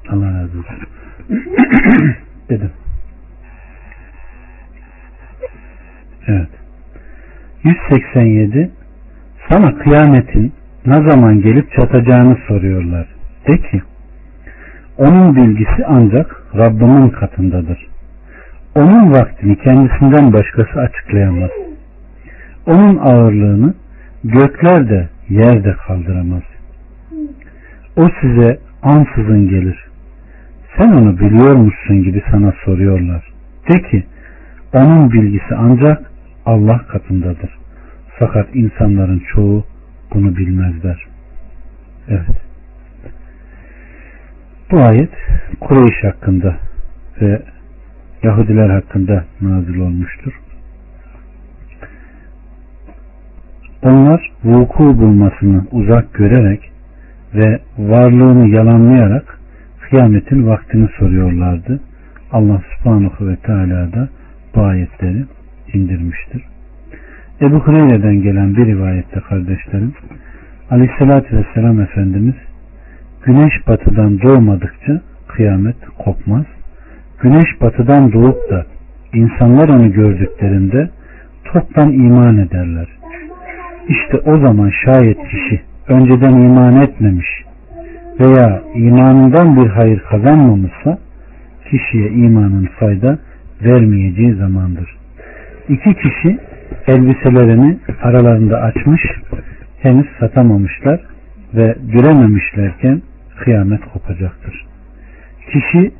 Allah 0.09 0.33
razı 0.33 0.59
olsun. 0.59 0.77
Dedim. 2.49 2.71
Evet. 6.27 6.49
187 7.63 8.71
Sana 9.49 9.75
kıyametin 9.75 10.53
ne 10.85 11.09
zaman 11.11 11.41
gelip 11.41 11.71
çatacağını 11.71 12.37
soruyorlar. 12.47 13.18
De 13.47 13.57
ki 13.57 13.81
onun 14.97 15.35
bilgisi 15.35 15.85
ancak 15.87 16.43
Rabbimin 16.57 17.09
katındadır. 17.09 17.87
Onun 18.75 19.11
vaktini 19.11 19.57
kendisinden 19.57 20.33
başkası 20.33 20.79
açıklayamaz. 20.79 21.49
Onun 22.65 22.97
ağırlığını 22.97 23.73
gökler 24.23 24.89
de 24.89 25.09
yer 25.29 25.63
de 25.63 25.75
kaldıramaz. 25.87 26.43
O 27.97 28.09
size 28.21 28.59
ansızın 28.83 29.49
gelir. 29.49 29.89
Sen 30.77 30.87
onu 30.87 31.19
biliyormuşsun 31.19 32.03
gibi 32.03 32.23
sana 32.31 32.53
soruyorlar. 32.65 33.23
De 33.69 33.89
ki 33.89 34.03
onun 34.73 35.11
bilgisi 35.11 35.55
ancak 35.55 36.11
Allah 36.45 36.77
katındadır. 36.87 37.57
Fakat 38.19 38.55
insanların 38.55 39.23
çoğu 39.33 39.65
bunu 40.13 40.37
bilmezler. 40.37 41.05
Evet. 42.09 42.48
Bu 44.71 44.79
ayet 44.79 45.09
Kureyş 45.59 46.03
hakkında 46.03 46.55
ve 47.21 47.41
Yahudiler 48.23 48.69
hakkında 48.69 49.25
nazil 49.41 49.79
olmuştur. 49.79 50.33
Onlar 53.83 54.31
vuku 54.43 54.83
bulmasını 54.83 55.65
uzak 55.71 56.13
görerek 56.13 56.71
ve 57.35 57.59
varlığını 57.77 58.49
yalanlayarak 58.49 59.39
kıyametin 59.89 60.47
vaktini 60.47 60.89
soruyorlardı. 60.99 61.79
Allah 62.31 62.61
subhanahu 62.77 63.27
ve 63.27 63.35
teala 63.35 63.93
da 63.93 64.09
bu 64.55 64.61
ayetleri 64.61 65.25
indirmiştir. 65.73 66.43
Ebu 67.41 67.59
Hureyre'den 67.59 68.21
gelen 68.21 68.55
bir 68.55 68.65
rivayette 68.65 69.19
kardeşlerim 69.19 69.93
Aleyhisselatü 70.71 71.37
Vesselam 71.37 71.81
Efendimiz 71.81 72.35
Güneş 73.25 73.67
batıdan 73.67 74.21
doğmadıkça 74.21 75.01
kıyamet 75.27 75.75
kopmaz. 75.97 76.45
Güneş 77.21 77.61
batıdan 77.61 78.13
doğup 78.13 78.49
da 78.51 78.65
insanlar 79.13 79.69
onu 79.69 79.91
gördüklerinde 79.93 80.89
toptan 81.45 81.91
iman 81.91 82.37
ederler. 82.37 82.87
İşte 83.87 84.17
o 84.17 84.39
zaman 84.39 84.71
şayet 84.85 85.17
kişi 85.29 85.61
önceden 85.87 86.33
iman 86.33 86.81
etmemiş 86.81 87.27
veya 88.19 88.61
imanından 88.75 89.55
bir 89.55 89.69
hayır 89.69 89.99
kazanmamışsa 89.99 90.97
kişiye 91.69 92.09
imanın 92.09 92.69
fayda 92.79 93.17
vermeyeceği 93.63 94.33
zamandır. 94.33 94.97
İki 95.69 95.93
kişi 95.93 96.39
elbiselerini 96.87 97.77
aralarında 98.03 98.61
açmış 98.61 99.01
henüz 99.81 100.07
satamamışlar 100.19 100.99
ve 101.53 101.75
görememişlerken 101.93 103.01
kıyamet 103.39 103.81
kopacaktır. 103.93 104.65
Kişi 105.51 105.91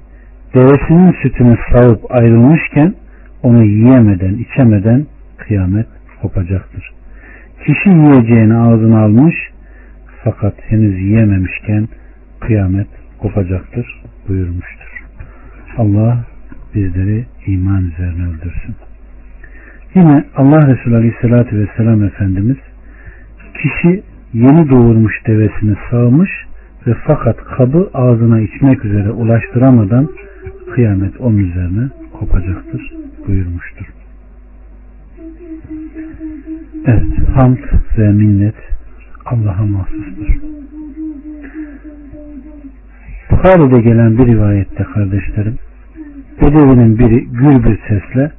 devesinin 0.54 1.16
sütünü 1.22 1.58
sağıp 1.72 2.12
ayrılmışken 2.12 2.94
onu 3.44 3.64
yiyemeden, 3.64 4.34
içemeden 4.34 5.06
kıyamet 5.38 5.88
kopacaktır. 6.22 6.92
Kişi 7.66 7.90
yiyeceğini 7.90 8.56
ağzına 8.56 9.00
almış 9.04 9.36
fakat 10.24 10.54
henüz 10.68 11.00
yiyememişken 11.02 11.88
kıyamet 12.40 12.88
kopacaktır 13.20 14.04
buyurmuştur. 14.28 15.04
Allah 15.78 16.26
bizleri 16.76 17.26
iman 17.48 17.84
üzerine 17.86 18.28
öldürsün. 18.28 18.76
Yine 19.96 20.24
Allah 20.36 20.68
Resulü 20.68 20.96
Aleyhisselatü 20.96 21.60
Vesselam 21.60 22.04
Efendimiz 22.04 22.58
kişi 23.54 24.04
yeni 24.34 24.70
doğurmuş 24.70 25.14
devesini 25.28 25.76
sağmış 25.92 26.30
ve 26.90 26.94
fakat 27.08 27.38
kabı 27.44 27.90
ağzına 27.94 28.40
içmek 28.40 28.86
üzere 28.86 29.12
ulaştıramadan 29.12 30.10
kıyamet 30.74 31.22
onun 31.22 31.38
üzerine 31.38 31.90
kopacaktır 32.14 32.94
buyurmuştur. 33.28 33.86
Evet, 36.86 37.04
hamd 37.36 37.58
ve 37.98 38.12
minnet 38.12 38.56
Allah'a 39.26 39.66
mahsustur. 39.66 40.40
Bukhari'de 43.32 43.82
gelen 43.82 44.18
bir 44.18 44.28
rivayette 44.28 44.84
kardeşlerim, 44.84 45.58
Bedevinin 46.42 47.00
biri 47.00 47.26
gür 47.26 47.64
bir 47.64 47.80
sesle 47.88 48.32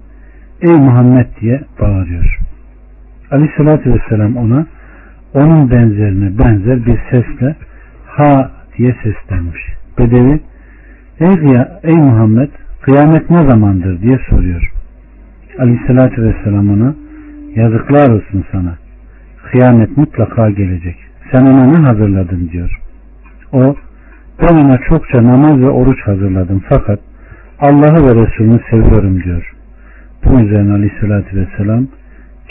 Ey 0.62 0.76
Muhammed 0.76 1.26
diye 1.40 1.61
bağırıyor. 1.80 2.38
Aleyhissalatü 3.30 3.94
vesselam 3.94 4.36
ona 4.36 4.66
onun 5.34 5.70
benzerine 5.70 6.38
benzer 6.38 6.86
bir 6.86 6.98
sesle 7.11 7.57
ha 8.21 8.51
diye 8.79 8.97
seslenmiş. 9.03 9.61
Bedevi 9.99 10.41
ey, 11.21 11.35
ey 11.83 11.97
Muhammed 11.97 12.51
kıyamet 12.83 13.31
ne 13.31 13.51
zamandır 13.51 14.03
diye 14.03 14.18
soruyor. 14.31 14.73
Aleyhissalatü 15.59 16.23
vesselam 16.23 16.71
ona 16.71 16.95
yazıklar 17.55 18.09
olsun 18.09 18.45
sana. 18.53 18.75
Kıyamet 19.51 19.97
mutlaka 19.97 20.51
gelecek. 20.51 20.97
Sen 21.33 21.47
ona 21.47 21.66
ne 21.66 21.87
hazırladın 21.87 22.49
diyor. 22.53 22.81
O 23.53 23.77
ben 24.43 24.55
ona 24.57 24.79
çokça 24.79 25.25
namaz 25.25 25.61
ve 25.61 25.71
oruç 25.71 26.01
hazırladım 26.07 26.62
fakat 26.68 27.01
Allah'ı 27.61 28.07
ve 28.07 28.23
Resulünü 28.23 28.61
seviyorum 28.71 29.23
diyor. 29.23 29.53
Bu 30.25 30.41
üzerine 30.41 30.73
aleyhissalatü 30.73 31.37
vesselam 31.37 31.87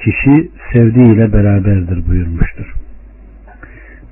kişi 0.03 0.51
sevdiğiyle 0.73 1.33
beraberdir 1.33 2.07
buyurmuştur. 2.07 2.78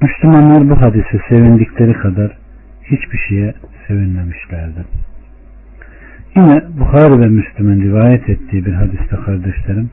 Müslümanlar 0.01 0.69
bu 0.69 0.81
hadise 0.81 1.19
sevindikleri 1.29 1.93
kadar 1.93 2.37
hiçbir 2.83 3.17
şeye 3.17 3.53
sevinmemişlerdi. 3.87 4.85
Yine 6.35 6.63
Bukhari 6.79 7.21
ve 7.21 7.25
Müslüm'ün 7.25 7.81
rivayet 7.81 8.29
ettiği 8.29 8.65
bir 8.65 8.73
hadiste 8.73 9.15
kardeşlerim 9.25 9.89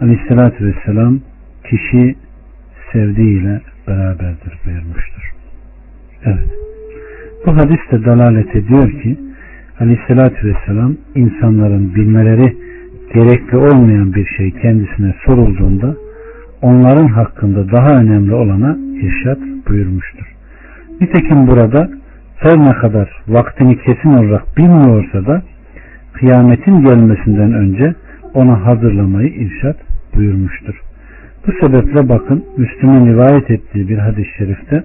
Aleyhisselatü 0.00 0.66
Vesselam 0.66 1.20
kişi 1.64 2.16
sevdiğiyle 2.92 3.60
beraberdir 3.88 4.58
buyurmuştur. 4.64 5.32
Evet. 6.24 6.48
Bu 7.46 7.56
hadiste 7.56 8.04
dalalet 8.04 8.56
ediyor 8.56 8.90
ki 9.02 9.18
Aleyhisselatü 9.80 10.48
Vesselam 10.48 10.96
insanların 11.14 11.94
bilmeleri 11.94 12.56
gerekli 13.14 13.56
olmayan 13.56 14.14
bir 14.14 14.26
şey 14.26 14.50
kendisine 14.50 15.14
sorulduğunda 15.26 15.96
onların 16.64 17.08
hakkında 17.08 17.72
daha 17.72 17.90
önemli 17.90 18.34
olana 18.34 18.76
irşat 19.02 19.38
buyurmuştur. 19.68 20.34
Nitekim 21.00 21.46
burada 21.46 21.90
her 22.36 22.58
ne 22.58 22.72
kadar 22.72 23.08
vaktini 23.28 23.78
kesin 23.78 24.08
olarak 24.08 24.56
bilmiyorsa 24.56 25.26
da 25.26 25.42
kıyametin 26.12 26.84
gelmesinden 26.84 27.52
önce 27.52 27.94
ona 28.34 28.66
hazırlamayı 28.66 29.28
irşat 29.28 29.76
buyurmuştur. 30.16 30.80
Bu 31.46 31.52
sebeple 31.60 32.08
bakın 32.08 32.44
Müslüm'ün 32.56 33.06
rivayet 33.06 33.50
ettiği 33.50 33.88
bir 33.88 33.98
hadis-i 33.98 34.36
şerifte 34.38 34.84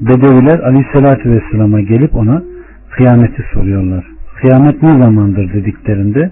Bedeviler 0.00 0.58
aleyhissalatü 0.58 1.30
vesselama 1.30 1.80
gelip 1.80 2.14
ona 2.14 2.42
kıyameti 2.90 3.42
soruyorlar. 3.54 4.04
Kıyamet 4.40 4.82
ne 4.82 4.98
zamandır 4.98 5.52
dediklerinde 5.52 6.30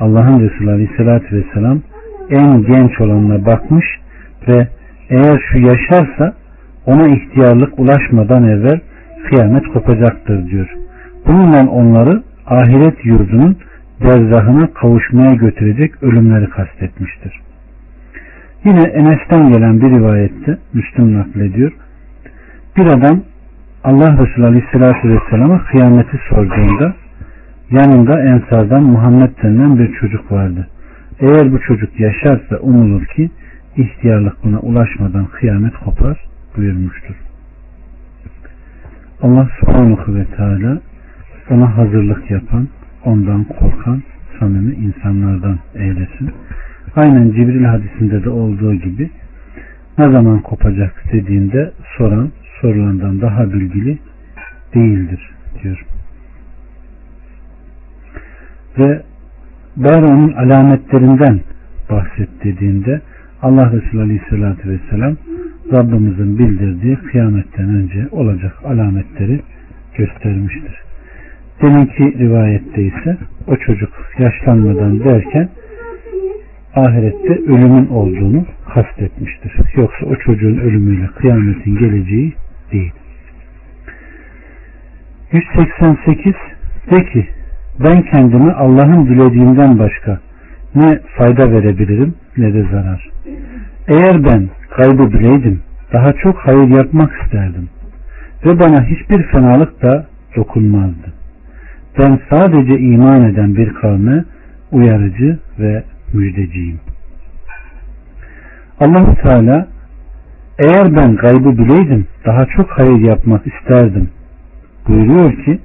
Allah'ın 0.00 0.40
Resulü 0.40 0.70
aleyhissalatü 0.70 1.36
vesselam 1.36 1.80
en 2.30 2.62
genç 2.62 3.00
olanına 3.00 3.46
bakmış 3.46 3.86
ve 4.48 4.68
eğer 5.10 5.40
şu 5.52 5.58
yaşarsa 5.58 6.34
ona 6.86 7.08
ihtiyarlık 7.08 7.78
ulaşmadan 7.78 8.48
evvel 8.48 8.80
kıyamet 9.28 9.66
kopacaktır 9.66 10.46
diyor. 10.46 10.68
Bununla 11.26 11.70
onları 11.70 12.22
ahiret 12.46 13.04
yurdunun 13.04 13.56
derzahına 14.02 14.74
kavuşmaya 14.74 15.34
götürecek 15.34 16.02
ölümleri 16.02 16.50
kastetmiştir. 16.50 17.40
Yine 18.64 18.82
Enes'ten 18.82 19.52
gelen 19.52 19.80
bir 19.80 19.90
rivayette 19.90 20.58
Müslüm 20.74 21.18
naklediyor. 21.18 21.72
Bir 22.76 22.86
adam 22.86 23.20
Allah 23.84 24.12
Resulü 24.12 24.46
Aleyhisselatü 24.46 25.08
Vesselam'a 25.08 25.64
kıyameti 25.64 26.18
sorduğunda 26.28 26.94
yanında 27.70 28.22
Ensardan 28.22 28.82
Muhammed 28.82 29.30
denilen 29.42 29.78
bir 29.78 29.92
çocuk 29.92 30.32
vardı. 30.32 30.68
Eğer 31.20 31.52
bu 31.52 31.60
çocuk 31.60 32.00
yaşarsa 32.00 32.56
umulur 32.56 33.06
ki 33.06 33.30
ihtiyarlık 33.76 34.44
buna 34.44 34.60
ulaşmadan 34.60 35.26
kıyamet 35.26 35.76
kopar 35.76 36.24
buyurmuştur. 36.56 37.14
Allah 39.22 39.48
subhanahu 39.60 40.14
ve 40.14 40.24
teala 40.24 40.80
ona 41.50 41.76
hazırlık 41.76 42.30
yapan, 42.30 42.68
ondan 43.04 43.44
korkan 43.44 44.02
samimi 44.38 44.74
insanlardan 44.74 45.58
eylesin. 45.74 46.30
Aynen 46.96 47.30
Cibril 47.30 47.64
hadisinde 47.64 48.24
de 48.24 48.30
olduğu 48.30 48.74
gibi 48.74 49.10
ne 49.98 50.04
zaman 50.12 50.40
kopacak 50.40 51.04
dediğinde 51.12 51.72
soran 51.98 52.30
sorulandan 52.60 53.20
daha 53.20 53.52
bilgili 53.52 53.98
değildir 54.74 55.30
diyor. 55.62 55.86
Ve 58.78 59.02
bari 59.84 60.06
onun 60.06 60.32
alametlerinden 60.32 61.40
bahset 61.90 62.44
dediğinde 62.44 63.00
Allah 63.42 63.72
Resulü 63.72 64.00
Aleyhisselatü 64.00 64.70
Vesselam 64.70 65.16
Rabbimizin 65.72 66.38
bildirdiği 66.38 66.96
kıyametten 66.96 67.68
önce 67.68 68.08
olacak 68.10 68.52
alametleri 68.64 69.40
göstermiştir. 69.96 70.74
Deminki 71.62 72.18
rivayette 72.18 72.82
ise 72.82 73.16
o 73.46 73.56
çocuk 73.56 73.92
yaşlanmadan 74.18 75.04
derken 75.04 75.48
ahirette 76.74 77.32
ölümün 77.32 77.86
olduğunu 77.86 78.46
kastetmiştir. 78.74 79.52
Yoksa 79.76 80.06
o 80.06 80.16
çocuğun 80.16 80.58
ölümüyle 80.58 81.06
kıyametin 81.06 81.78
geleceği 81.78 82.34
değil. 82.72 82.92
188 85.32 86.34
de 86.90 87.04
ki 87.04 87.28
ben 87.84 88.02
kendimi 88.02 88.52
Allah'ın 88.52 89.06
dilediğinden 89.06 89.78
başka 89.78 90.20
ne 90.74 91.00
fayda 91.16 91.52
verebilirim 91.52 92.14
ne 92.36 92.54
de 92.54 92.62
zarar. 92.62 93.10
Eğer 93.88 94.24
ben 94.24 94.48
kaybı 94.70 95.12
bileydim 95.12 95.62
daha 95.92 96.12
çok 96.12 96.38
hayır 96.38 96.68
yapmak 96.68 97.12
isterdim 97.22 97.68
ve 98.44 98.60
bana 98.60 98.84
hiçbir 98.84 99.22
fenalık 99.22 99.82
da 99.82 100.06
dokunmazdı. 100.36 101.12
Ben 101.98 102.20
sadece 102.30 102.78
iman 102.78 103.22
eden 103.22 103.56
bir 103.56 103.74
kavme 103.74 104.24
uyarıcı 104.72 105.38
ve 105.58 105.82
müjdeciyim. 106.12 106.80
allah 108.80 109.14
Teala 109.14 109.68
eğer 110.58 110.96
ben 110.96 111.16
gaybı 111.16 111.58
bileydim 111.58 112.06
daha 112.26 112.46
çok 112.46 112.70
hayır 112.70 112.98
yapmak 112.98 113.46
isterdim 113.46 114.10
buyuruyor 114.88 115.44
ki 115.44 115.58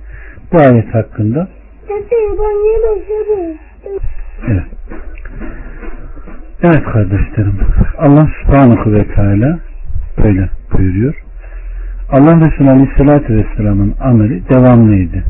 bu 0.54 0.58
ayet 0.58 0.94
hakkında 0.94 1.48
Evet. 4.48 4.64
Evet 6.64 6.84
kardeşlerim. 6.84 7.60
Allah 7.98 8.30
subhanahu 8.42 8.94
ve 8.94 9.08
teala 9.08 9.60
böyle 10.24 10.50
buyuruyor. 10.74 11.16
Allah 12.10 12.36
Resulü 12.36 12.70
Aleyhisselatü 12.70 13.36
Vesselam'ın 13.36 13.96
ameli 14.00 14.44
devamlıydı. 14.50 15.24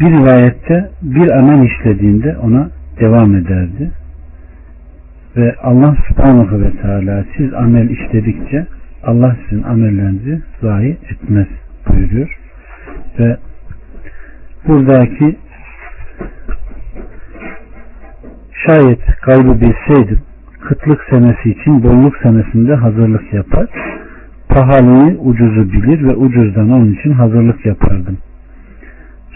Bir 0.00 0.06
rivayette 0.06 0.90
bir 1.02 1.30
amel 1.30 1.66
işlediğinde 1.66 2.36
ona 2.36 2.70
devam 3.00 3.34
ederdi. 3.34 3.90
Ve 5.36 5.56
Allah 5.62 5.96
subhanahu 6.08 6.60
ve 6.60 6.70
teala 6.82 7.24
siz 7.36 7.54
amel 7.54 7.90
işledikçe 7.90 8.66
Allah 9.04 9.36
sizin 9.48 9.62
amellerinizi 9.62 10.42
zayi 10.60 10.98
etmez 11.10 11.46
buyuruyor. 11.88 12.38
Ve 13.18 13.36
buradaki 14.68 15.36
şayet 18.66 19.00
gaybı 19.22 19.60
bilseydim 19.60 20.20
kıtlık 20.68 21.00
senesi 21.10 21.50
için 21.50 21.82
bolluk 21.82 22.16
senesinde 22.22 22.74
hazırlık 22.74 23.34
yapar. 23.34 23.66
Pahalıyı 24.48 25.18
ucuzu 25.18 25.72
bilir 25.72 26.08
ve 26.08 26.14
ucuzdan 26.14 26.70
onun 26.70 26.92
için 26.92 27.12
hazırlık 27.12 27.66
yapardım. 27.66 28.18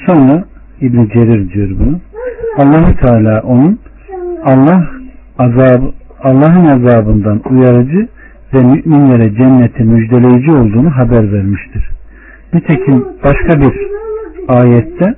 Sonra 0.06 0.44
İbn 0.80 1.08
Cerir 1.08 1.52
diyor 1.52 1.68
bunu. 1.78 2.00
Allahu 2.58 2.96
Teala 2.96 3.40
onun 3.42 3.80
Allah 4.44 4.86
azab 5.38 5.82
Allah'ın 6.22 6.64
azabından 6.64 7.40
uyarıcı 7.50 8.08
ve 8.54 8.58
müminlere 8.58 9.34
cenneti 9.34 9.82
müjdeleyici 9.82 10.50
olduğunu 10.50 10.90
haber 10.90 11.32
vermiştir. 11.32 11.90
Nitekim 12.54 13.04
başka 13.24 13.60
bir 13.60 13.72
ayette. 14.48 15.14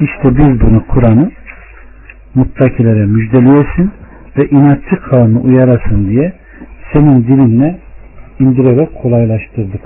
İşte 0.00 0.36
biz 0.36 0.60
bunu 0.60 0.86
Kur'an'ı 0.86 1.30
muttakilere 2.34 3.06
müjdeleyesin 3.06 3.90
ve 4.38 4.48
inatçı 4.48 5.00
kavmi 5.10 5.38
uyarasın 5.38 6.08
diye 6.08 6.32
senin 6.92 7.24
dilinle 7.24 7.78
indirerek 8.40 8.94
kolaylaştırdık 9.02 9.80